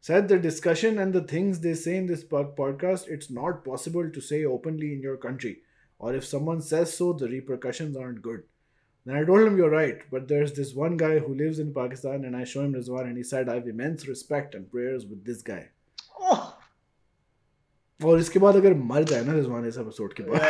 [0.00, 4.20] Said the discussion and the things they say in this podcast, it's not possible to
[4.20, 5.58] say openly in your country
[5.99, 8.43] Or if someone says so, the repercussions aren't good.
[9.05, 12.25] Then I told him, You're right, but there's this one guy who lives in Pakistan,
[12.25, 15.23] and I show him Rizwan, and he said, I have immense respect and prayers with
[15.25, 15.69] this guy.
[16.19, 16.55] Oh,
[18.03, 20.41] और इसके बाद अगर मर जाए ना रिजवान इस episode के बाद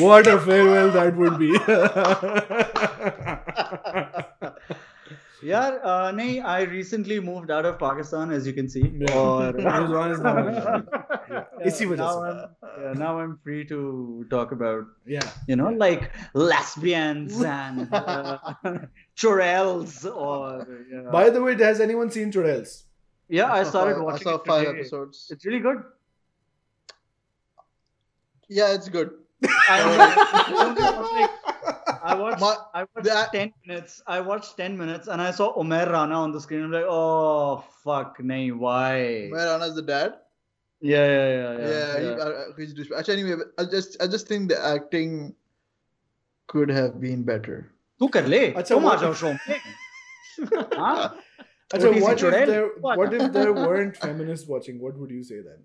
[0.00, 1.52] what a farewell that would be
[5.41, 8.91] yeah, uh, nahin, I recently moved out of Pakistan, as you can see.
[8.93, 9.13] Yeah.
[9.21, 9.87] Or, yeah.
[11.63, 12.49] Yeah, now, I'm,
[12.81, 15.77] yeah, now I'm free to talk about, yeah, you know, yeah.
[15.77, 18.37] like lesbians and uh,
[19.15, 20.05] Churails.
[20.05, 20.67] Or
[21.11, 22.83] by the way, has anyone seen Churails?
[23.29, 24.27] Yeah, I started five, watching.
[24.27, 25.27] I saw five episodes.
[25.31, 25.83] It's really good.
[28.49, 29.11] Yeah, it's good.
[29.69, 31.70] I, like,
[32.02, 35.54] I watched My- I watched that- 10 minutes I watched 10 minutes and I saw
[35.62, 40.14] Umair Rana on the screen I'm like oh fuck nahi why Where Anna's the dad.
[40.80, 43.44] yeah yeah yeah yeah, Yeah, he, uh, uh, he's dis- actually anyway.
[43.58, 45.34] I just I just think the acting
[46.54, 47.56] could have been better.
[48.00, 49.60] तू कर ले अच्छा, तुम आ वो- जाओ show में
[50.80, 51.04] हाँ
[51.74, 52.46] अच्छा OTC what if Chorel?
[52.52, 52.98] there What?
[53.02, 55.64] what if there weren't feminists watching what would you say then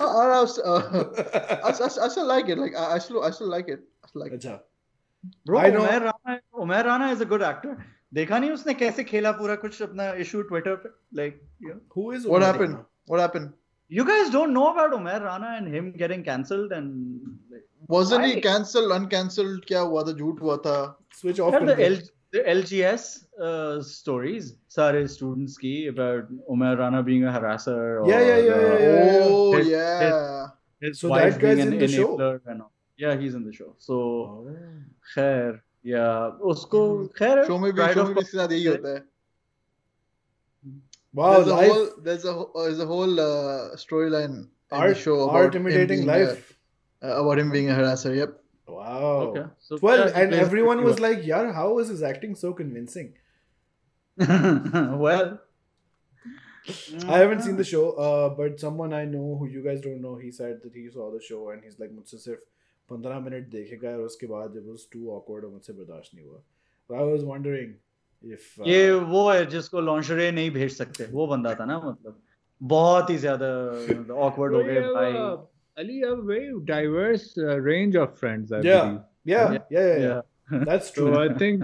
[0.00, 0.76] Uh, I, was, uh,
[1.62, 2.58] I, I, I still like it.
[2.60, 3.82] Like I, I still I still like it.
[4.02, 4.46] I still like it.
[5.25, 7.75] अच्छा Bro, I know- Umair Rana Umair Rana is a good actor
[8.13, 10.89] देखा नहीं उसने कैसे खेला पूरा कुछ अपना issue Twitter पे
[12.17, 12.73] is What Umar happened?
[12.73, 12.85] Rana?
[13.05, 13.53] What happened?
[13.97, 17.19] you guys don't know about Umair Rana and him getting cancelled and
[17.51, 17.63] like,
[17.95, 18.29] Wasn't Why?
[18.33, 18.91] he cancelled?
[18.95, 19.65] Uncancelled?
[19.67, 20.13] क्या हुआ था?
[20.13, 20.77] झूठ हुआ था?
[21.19, 21.95] switch off the, L,
[22.37, 23.05] the LGS
[23.49, 28.63] uh, stories सारे students की about Umair Rana being a harasser or Yeah, yeah, yeah,
[28.63, 29.27] yeah, yeah.
[29.27, 30.47] Oh His- yeah.
[30.87, 32.09] his So wife that guy's being an in the show?
[32.45, 32.71] and all.
[33.02, 34.56] yeah he's in the show so Oh.
[35.14, 35.60] खैर
[35.92, 36.80] yeah उसको
[37.18, 39.02] खैर Show में भी Pride show of में भी इसके साथ यही होता है.
[41.14, 44.36] wow there's a life whole there's a whole- there's a whole uh, storyline in
[44.74, 46.52] the art show about art him imitating being life
[47.02, 48.12] A, uh, about him being a harasser.
[48.18, 48.38] Yep.
[48.74, 51.88] wow okay so well yeah, he and plays everyone pretty was like yeah how is
[51.94, 53.10] his acting so convincing
[54.28, 54.98] well.
[55.06, 55.26] well
[57.12, 60.12] I haven't seen the show, uh, but someone I know who you guys don't know,
[60.16, 62.38] he said that he saw the show and he's like मुझसे सिर्फ
[62.89, 66.41] पंद्रह minute देखेगा और उसके बाद जब उस to awkward और मुझसे बर्दाश्त नहीं हुआ।
[66.89, 71.65] आई वाज वंडरिंग इफ़ ये वो है जिसको लॉन्चरे नहीं भेज सकते। वो बंदा था
[71.65, 72.21] ना मतलब
[72.61, 73.49] बहुत ही ज़्यादा
[73.89, 75.37] मतलब ऑकवर्ड हो गए भाई। uh,
[75.77, 80.21] Ali a very diverse range of friends I believe yeah yeah yeah yeah
[80.53, 81.63] that's true I think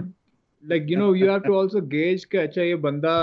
[0.64, 3.16] like you know you have to also gauge कि अच्छा ये बंदा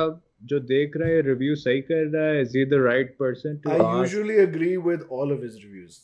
[0.52, 3.70] जो देख रहा है रिव्यू सही कर रहा है is he the right person to
[3.72, 6.00] I usually agree with all of his reviews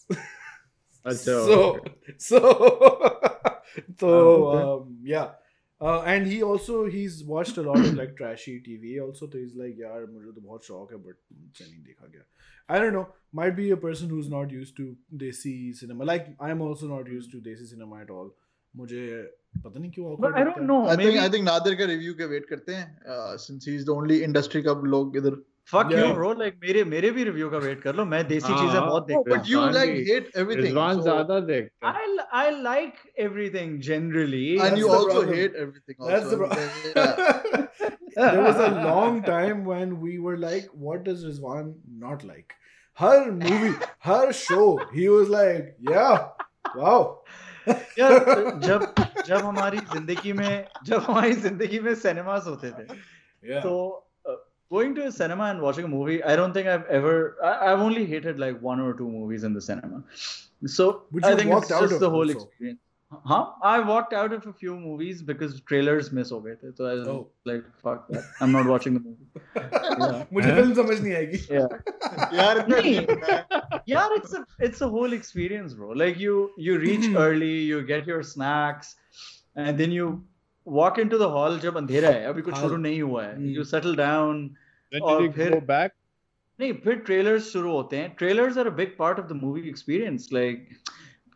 [1.07, 1.21] reviews.
[1.21, 2.15] अच्छा, so okay.
[2.19, 2.39] so
[4.01, 4.63] so Ah, okay.
[4.73, 5.31] um, yeah.
[5.81, 9.55] Uh, and he also he's watched a lot of like trashy TV also तो he's
[9.63, 12.23] like यार मुझे तो बहुत शौक है but मुझसे नहीं देखा गया
[12.75, 13.07] I don't know
[13.41, 14.85] might be a person who's not used to
[15.23, 18.31] desi cinema like I'm also not used to desi cinema at all
[18.75, 19.07] मुझे
[19.65, 21.45] पता नहीं क्यों But awkward I लगता don't है। know I think maybe I think
[21.49, 22.87] Nadir का review के wait करते हैं
[23.17, 25.43] uh, since he's the only industry का लोग इधर.
[25.72, 26.14] fuck you Yeah.
[26.18, 29.04] bro like मेरे मेरे भी रिव्यू का वेट कर लो मैं देसी हाँ, चीज़ें बहुत
[29.04, 30.64] oh, देखता But you Rizwan like भी- hate everything.
[30.66, 35.18] रिजवान so- ज़्यादा देखता है I I like everything generally and That's you the also
[35.18, 35.34] problem.
[35.40, 35.98] hate everything.
[36.00, 36.14] Also.
[36.14, 36.70] That's the problem.
[36.96, 38.32] Yeah.
[38.36, 41.74] there was a long time when we were like, what does Rizwan
[42.06, 42.56] not like?
[42.98, 43.74] Her movie,
[44.12, 46.30] her show, he was like, yeah,
[46.76, 47.02] wow.
[48.00, 48.84] यार जब
[49.28, 52.86] जब हमारी ज़िंदगी में जब हमारी ज़िंदगी में सिनेमास होते थे
[53.48, 53.62] Yeah.
[53.64, 54.07] So, uh,
[54.72, 57.80] going to a cinema and watching a movie i don't think i've ever I, have
[57.80, 60.04] only hated like one or two movies in the cinema.
[60.66, 62.80] So i think it's just the whole experience.
[63.24, 63.52] Huh?
[63.64, 66.60] I walked out of a few movies because trailers miss over it.
[66.76, 67.28] so i was oh.
[67.46, 68.26] like fuck that.
[68.42, 69.28] i'm not watching the movie.
[70.34, 70.76] Mujhe film
[73.86, 74.10] yeah.
[74.18, 75.90] it's a it's a whole experience bro.
[75.90, 78.96] Like you you reach early you get your snacks
[79.56, 80.24] and then you
[80.68, 83.96] walk into the hall जब अंधेरा है अभी कुछ शुरू नहीं हुआ है। You settle
[83.96, 84.50] down
[84.92, 85.92] और फिर बैक
[86.60, 90.30] नहीं फिर ट्रेलर्स शुरू होते हैं। Trailers are a big part of the movie experience
[90.34, 90.68] like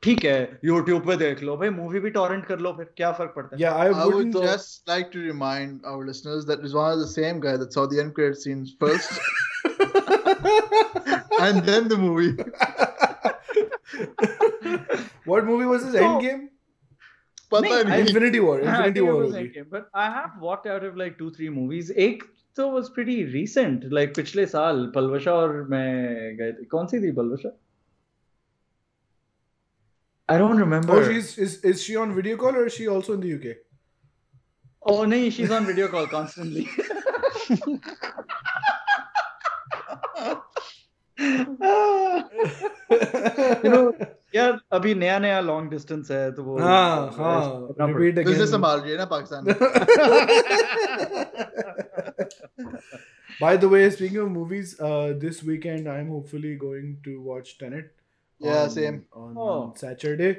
[0.03, 3.33] ठीक है YouTube पे देख लो भाई मूवी भी टॉरेंट कर लो फिर क्या फ़र्क
[3.35, 3.61] पड़ता है?
[3.61, 7.39] Yeah I would just like to remind our listeners that is one of the same
[7.39, 9.11] guy that saw the end credit scene first
[11.41, 12.29] and then the movie
[15.27, 16.47] what movie was this Endgame
[17.51, 18.03] पता नहीं,
[21.43, 22.23] नहीं एक
[22.55, 27.11] तो was pretty recent like पिछले साल पलवशा और मैं गए थे कौन सी थी
[27.11, 27.51] Palwasha
[30.29, 30.93] I don't remember.
[30.93, 33.57] Oh, she's is is she on video call or is she also in the UK?
[34.83, 36.67] Oh, no, she's on video call constantly.
[43.63, 43.80] you know, यार
[44.73, 49.43] अभी नया नया लॉन्ग डिस्टेंस है तो वो तो संभाल ना Pakistan
[53.41, 54.75] by the way speaking of movies
[55.19, 57.91] this weekend I am hopefully going to watch Tenet
[58.41, 60.33] yeah same on Saturday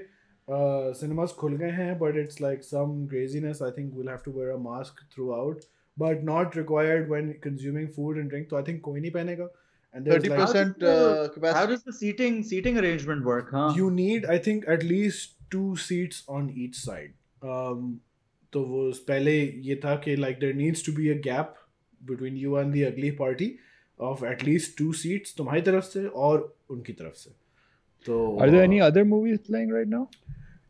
[1.01, 4.33] cinemas खुल गए हैं but it's like some craziness I think we will have to
[4.33, 5.03] wear a mask
[5.33, 5.61] throughout
[5.97, 9.49] but not required when consuming food and drink तो I think कोई नहीं पहनेगा।
[9.94, 11.74] And there's thirty like percent How capacity.
[11.74, 13.70] does the seating seating arrangement work, huh?
[13.78, 17.14] you need I think at least two seats on each side.
[17.54, 17.88] Um,
[18.54, 19.34] तो वो पहले
[19.70, 21.56] ये था कि like there needs to be a gap
[22.06, 23.50] between you and the ugly party
[24.00, 27.32] of at least two seats तुम्हारी तरफ से और उनकी तरफ से
[28.06, 30.04] तो Are there any other movies playing right now?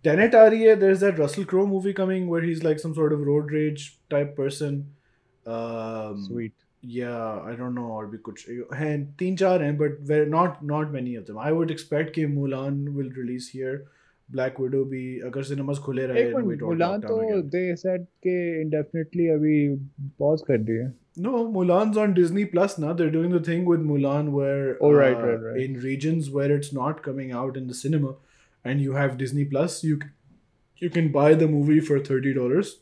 [0.08, 3.14] Tenet आ रही है there's that Russell Crowe movie coming where he's like some sort
[3.18, 4.80] of road rage type person
[5.46, 6.54] um, Sweet.
[6.83, 8.39] yeah i don't know or we could
[8.77, 11.39] and teen char hain but there not not many of them.
[11.39, 13.85] I would expect that mulan will release here
[14.31, 19.29] black widow be agar cinemas khule rahe and we mulan to they said ke indefinitely
[19.37, 19.55] abhi
[20.19, 20.89] pause kar diye
[21.29, 25.17] no mulan's on disney plus now they're doing the thing with mulan where oh, right,
[25.17, 25.61] uh, right, right.
[25.61, 28.15] in regions where it's not coming out in the cinema
[28.65, 30.01] and you have disney plus you
[30.83, 32.73] you can buy the movie for $30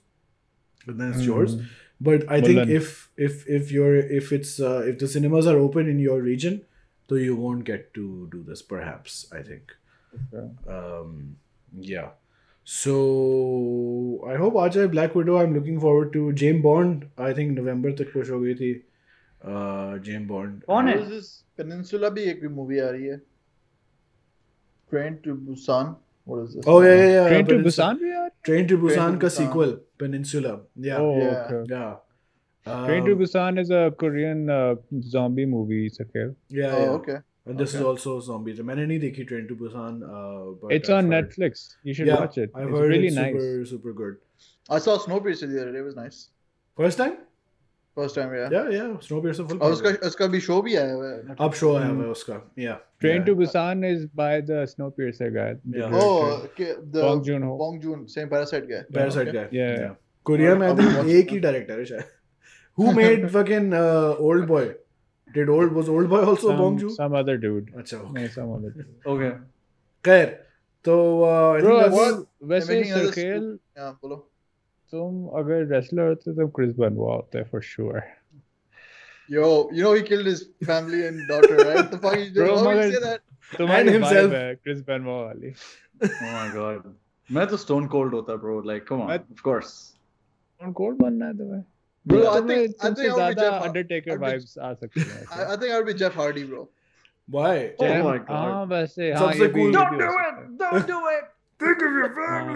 [0.86, 1.26] and then it's mm.
[1.26, 1.64] yours hmm
[1.99, 2.07] Mm.
[2.07, 2.69] But I think Mulan.
[2.69, 6.61] if if if you're if it's uh, if the cinemas are open in your region,
[7.09, 8.61] so you won't get to do this.
[8.61, 9.75] Perhaps I think.
[10.19, 10.45] Okay.
[10.77, 11.37] Um,
[11.93, 12.09] yeah.
[12.63, 12.93] So
[14.27, 15.37] I hope आ जाए Black Widow.
[15.41, 17.05] I'm looking forward to James Bond.
[17.17, 18.73] I think November तक push हो गई थी.
[19.45, 20.63] Uh, James Bond.
[20.69, 20.95] कौन है?
[20.95, 21.31] What is this?
[21.59, 23.21] Peninsula भी एक भी मूवी आ रही है
[24.91, 25.95] Train to Busan
[26.25, 27.27] what is this Oh yeah, yeah, yeah.
[27.29, 29.79] Train to Peninsula- Busan भी यार Train to Busan to का Busan.
[29.99, 30.59] sequel Peninsula.
[30.75, 30.97] Yeah.
[30.97, 31.47] Oh, Yeah.
[31.51, 31.73] okay.
[31.73, 31.95] Yeah.
[32.85, 36.35] Train to Um, Busan is a Korean uh, zombie movie, Sakil.
[36.49, 36.91] Yeah, oh yeah.
[36.99, 37.17] okay
[37.47, 37.85] And this is Okay.
[37.89, 38.59] also zombies.
[38.59, 39.99] मैंने नहीं देखी Train to Busan.
[40.03, 41.75] Uh, but It's I've on heard- Netflix.
[41.83, 42.49] You should Yeah, watch it.
[42.55, 43.35] I've it's heard really it's nice.
[43.41, 44.15] super super good.
[44.69, 46.29] I saw Snowpiercer the other day it was nice
[46.75, 47.17] First time?
[47.96, 50.92] First time yeah yeah yeah snow piercer full और उसका उसका भी show भी आया
[50.92, 54.64] हुआ है अब show आया हुआ है उसका yeah Train to Busan is by the
[54.90, 55.52] Snowpiercer guy
[56.02, 60.66] oh the Bong Joon Ho Bong Joon same Parasite guy Parasite guy yeah Korea में
[60.68, 62.04] आई थिंक एक ही डायरेक्टर है शायद।
[62.80, 64.74] Who made fucking uh, old boy?
[65.34, 66.90] Did old was old boy also some, bong joon?
[66.90, 67.66] some other dude.
[67.74, 68.12] acha okay.
[68.12, 68.50] No, some
[70.84, 71.88] तो uh, Bro, I
[72.60, 73.26] think that's,
[74.02, 74.29] what,
[74.91, 78.03] तुम अगर wrestler होते तो क्रिस बनवा होते for sure.
[79.33, 79.45] yo
[79.75, 82.73] you know he killed his family and daughter right the fuck you Bro, doing why
[82.75, 83.21] would you मगर- say that
[83.57, 84.27] तुम्हारी himself.
[84.31, 85.53] vibe है क्रिस बनवा वाली.
[86.03, 86.91] Oh my god.
[87.29, 88.57] मैं तो stone cold होता bro.
[88.71, 89.09] Like come on.
[89.13, 89.71] मैं- Of course.
[90.61, 91.63] कौन कोल्ड बनना है तुम्हें?
[92.05, 94.19] Bro, Bro, I तुम्हें think- I तुमसे think I would be ज्यादा Jeff- Undertaker I'd
[94.19, 95.23] be- vibes आ सकती हैं.
[95.25, 96.67] I, I think I would be Jeff Hardy bro
[97.37, 97.53] why?
[97.79, 98.29] Oh Jeff- my God.
[98.29, 100.35] हाँ वैसे हाँ सबसे ये भी cool- ये Don't भी do हो it.
[100.35, 100.71] सकता है.
[100.73, 101.28] Don't do it.
[101.63, 102.53] Think of your हाँ,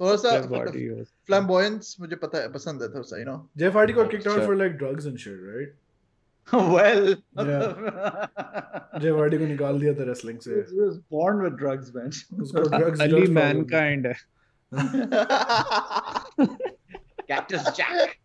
[0.00, 1.30] थोड़ा सा Jeff Hardy हो सकता है.
[1.30, 4.38] flamboyance मुझे पता है पसंद है थोड़ा सा you know Jeff Hardy got kicked out
[4.38, 4.46] Sure.
[4.50, 5.72] for like drugs and shit, right?
[6.52, 7.04] well.
[9.02, 10.56] Jeff Hardy को निकाल दिया था wrestling से.
[10.70, 12.10] he was born with drugs, man.
[12.46, 13.38] उसको drugs Ali drugs problem.
[13.42, 14.16] mankind है.
[17.28, 18.18] Cactus Jack.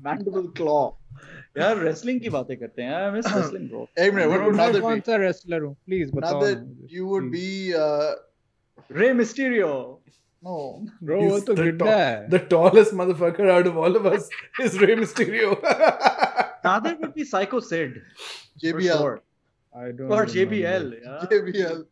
[0.00, 0.84] Mandible claw.
[1.55, 4.81] यार wrestling की बातें करते हैं आई मिस रेसलिंग ब्रो एक minute what would Nadir
[4.81, 5.73] be कौन रेसलर हूँ?
[5.85, 7.73] प्लीज़ बताओ Nadir you would be
[8.99, 9.67] Rey Mysterio
[10.43, 10.55] no
[11.03, 14.29] bro वो तो गड्ढा है। The tallest motherfucker out of all of us
[14.61, 18.01] is Rey Mysterio Nadir would be Psycho Sid
[18.63, 19.03] JBL
[19.75, 20.89] I don't know JBL
[21.31, 21.83] JBL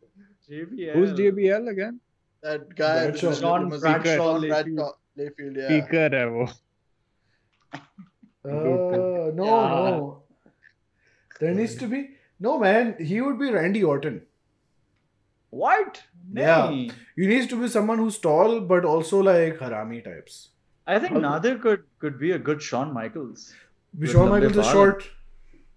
[0.50, 1.94] JBL who JBL again
[2.42, 6.46] that guy John Bradshaw Bradshaw Layfield यार speaker है वो।
[9.22, 9.90] Uh, no, Yeah.
[9.90, 10.22] no.
[11.40, 12.02] There needs to be
[12.48, 12.94] no man.
[13.12, 14.22] He would be Randy Orton.
[15.50, 16.02] What?
[16.32, 16.68] Yeah.
[16.68, 16.92] Nahi.
[17.16, 20.38] He needs to be someone who's tall but also like harami types.
[20.86, 23.42] I think Nadir could could be a good Shawn Michaels.
[24.12, 24.72] Shawn lambe Michaels is baal.
[24.72, 25.08] short.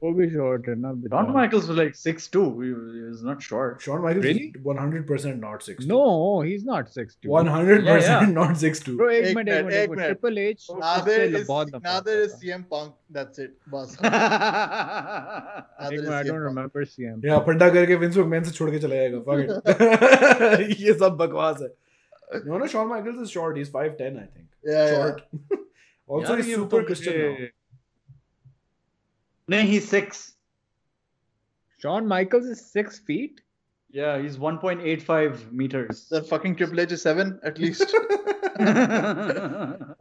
[0.04, 0.89] वो भी short है ना.
[1.12, 2.41] Shawn Michaels was like six two.
[2.64, 3.82] He was not short.
[3.86, 4.48] Shawn Michaels Really?
[4.56, 5.88] is 100% not 6'2".
[5.91, 6.00] No,
[6.48, 7.30] he's not 6'2".
[7.36, 8.26] 100% Yeah, yeah.
[8.34, 8.96] not 6'2".
[9.02, 9.66] Bro, एक एक minute.
[9.91, 10.04] Minute.
[10.10, 11.48] Triple H Nadir उससे is
[11.88, 12.93] Nadir is CM Punk.
[13.20, 13.56] That's it.
[13.74, 13.96] Minute,
[16.20, 17.26] I don't remember CM.
[17.26, 21.62] या फड्डा करके wins man से छोड़ के चला जाएगा fuck it ये सब बकवास
[21.62, 21.70] है
[22.48, 25.60] no no Shawn Michaels is short he's 5'10 I think Yeah, short yeah.
[26.08, 27.34] also यार, he's super तो Christian now
[29.49, 30.27] मुझे- नहीं, he's six.
[31.81, 33.39] Shawn Michaels is 6 feet?
[33.95, 36.01] Yeah, he's 1.85 meters.
[36.11, 37.95] That fucking Triple H is seven at least.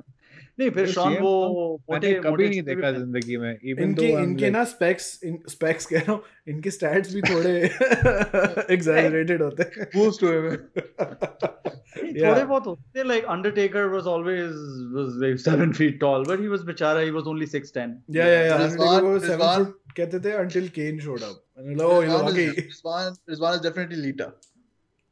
[0.60, 2.98] नहीं फिर तो Shawn CM वो मैंने मोटे कभी मोटे नहीं चीज़ें भी देखा पहन-
[3.00, 6.22] जिंदगी में even इनके though I'm इनके like- ना स्पेक्स इन स्पेक्स कह रहा हूँ
[6.54, 7.54] इनके स्टैट्स भी थोड़े
[8.74, 10.50] एग्जैजरेटेड होते हैं Boost to him.
[11.94, 12.30] नहीं, Yeah.
[12.30, 14.60] थोड़े बहुत होते हैं like Undertaker was always
[14.98, 18.26] was like seven feet tall but he was बेचारा he was only six ten या
[18.28, 21.88] या या Rizwan- वो 7 Rizwan- फुट कहते थे until Kane showed up and like,
[21.88, 24.30] oh you know Rizwan okay is, Rizwan, Rizwan is definitely Lita.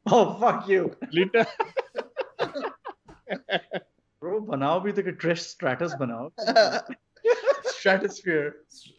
[0.06, 0.84] oh fuck you
[1.20, 1.46] Lita.
[4.22, 6.30] bro बनाओ भी तो कि Trish Stratus बनाओ
[7.78, 8.46] Stratosphere.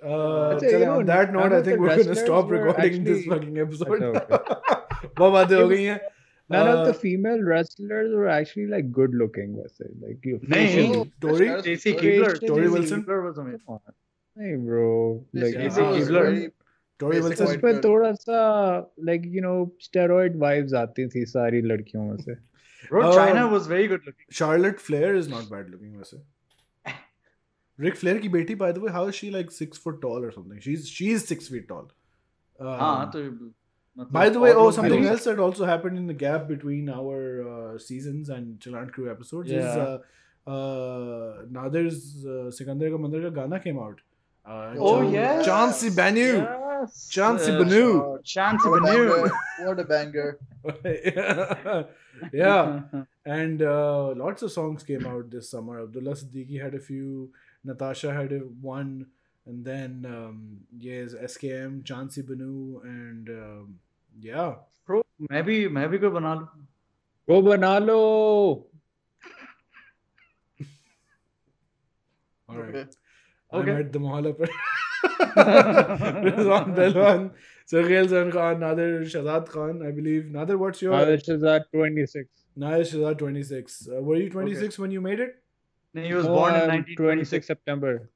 [0.04, 1.98] uh, अच्छा, चले you know, on that note none I of think the we're gonna
[1.98, 6.00] wrestlers stop were recording this actually- fucking episode अच्छा, बहुत बातें हो गई हैं
[6.51, 9.93] None uh, of the uh, female wrestlers were actually like good looking, was it?
[10.01, 10.41] Like you.
[10.43, 13.05] No, Torrie, Stacy Keibler, Torrie Wilson.
[13.07, 13.81] was amazing.
[14.37, 16.51] Hey bro, like Stacy Keibler.
[17.01, 18.37] Torrie Wilson इसमें थोड़ा सा
[19.07, 20.75] like you know steroid vibes.
[20.75, 22.37] आती थी सारी लड़कियों में से
[22.89, 24.27] Bro, uh, Chyna was very good looking.
[24.31, 26.21] Charlotte Flair is not bad looking वैसे.
[27.79, 30.31] Ric Flair ki बेटी by the way how is she like 6 foot tall or
[30.31, 30.61] something?
[30.61, 31.89] She's she's 6 feet tall.
[32.61, 33.23] Uh, ah, तो
[33.97, 37.79] by the way, oh, something else that also happened in the gap between our uh,
[37.79, 39.59] seasons and Chalant Crew episodes yeah.
[39.59, 39.99] is uh,
[40.51, 44.01] uh, Nadir's uh, Sikandar Ka Mandir Ka Gana came out.
[44.45, 46.47] Uh, oh, yeah, Chansi Banu.
[46.85, 47.19] Yes.
[47.19, 48.19] Uh, Banu.
[48.23, 49.31] Chansi what Banu.
[49.61, 50.39] what a banger.
[50.85, 51.83] yeah.
[52.33, 52.81] yeah.
[53.25, 55.83] and uh, lots of songs came out this summer.
[55.83, 57.31] Abdullah Siddiqui had a few,
[57.63, 59.07] Natasha had a, one.
[59.47, 63.79] And then, um, yes, SKM, Chansi Banu, and um,
[64.21, 64.55] yeah.
[64.87, 66.47] Bro maybe भी मैं भी कोई बना लूं
[67.29, 68.71] वो बना लो
[72.55, 72.97] Alright.
[73.53, 73.71] Okay.
[73.73, 74.35] I'm at the Mohalla
[76.25, 77.31] Rizwan Pehelwan,
[77.67, 80.27] Sergei Zan Khan, Nadir Shahzad Khan, I believe.
[80.31, 80.93] Nadir, what's your?
[80.93, 81.65] Nadir Shahzad.
[81.73, 82.29] 26.
[82.57, 83.19] Nadir Shahzad.
[83.19, 83.89] 26.
[83.89, 84.83] Uh, were you 26 okay.
[84.83, 85.43] when you made it?
[85.95, 88.11] No, he was born in 1926 September.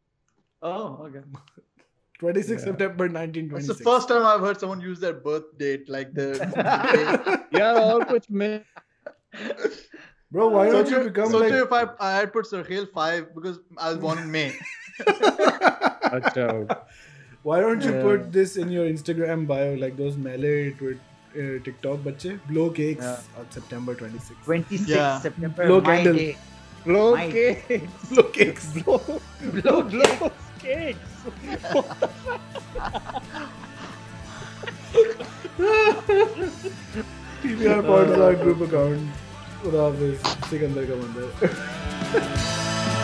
[0.63, 1.21] Oh, okay.
[2.19, 2.67] 26 yeah.
[2.67, 3.69] September 1926.
[3.69, 7.47] It's the first time I've heard someone use their birth date like the.
[7.53, 8.65] yeah, all which may.
[10.31, 11.51] Bro, why don't you become so like?
[11.51, 14.53] So if I I had put Sarkhail five because I was born in May.
[17.43, 18.03] why don't you yeah.
[18.03, 20.99] put this in your Instagram bio like those melee with
[21.37, 23.39] uh, TikTok bache blow cakes yeah.
[23.39, 24.45] on September 26th.
[24.45, 25.21] 26 yeah.
[25.21, 25.67] September.
[25.67, 26.35] Blow candle.
[26.85, 28.09] Blow, blow cakes.
[28.11, 28.73] Blow cakes.
[28.83, 29.21] Blow
[29.63, 30.99] blow blow cakes
[37.43, 39.03] PBR Pods group account.
[39.63, 40.23] Khudafis.
[40.51, 41.29] Sikandar ka mandir.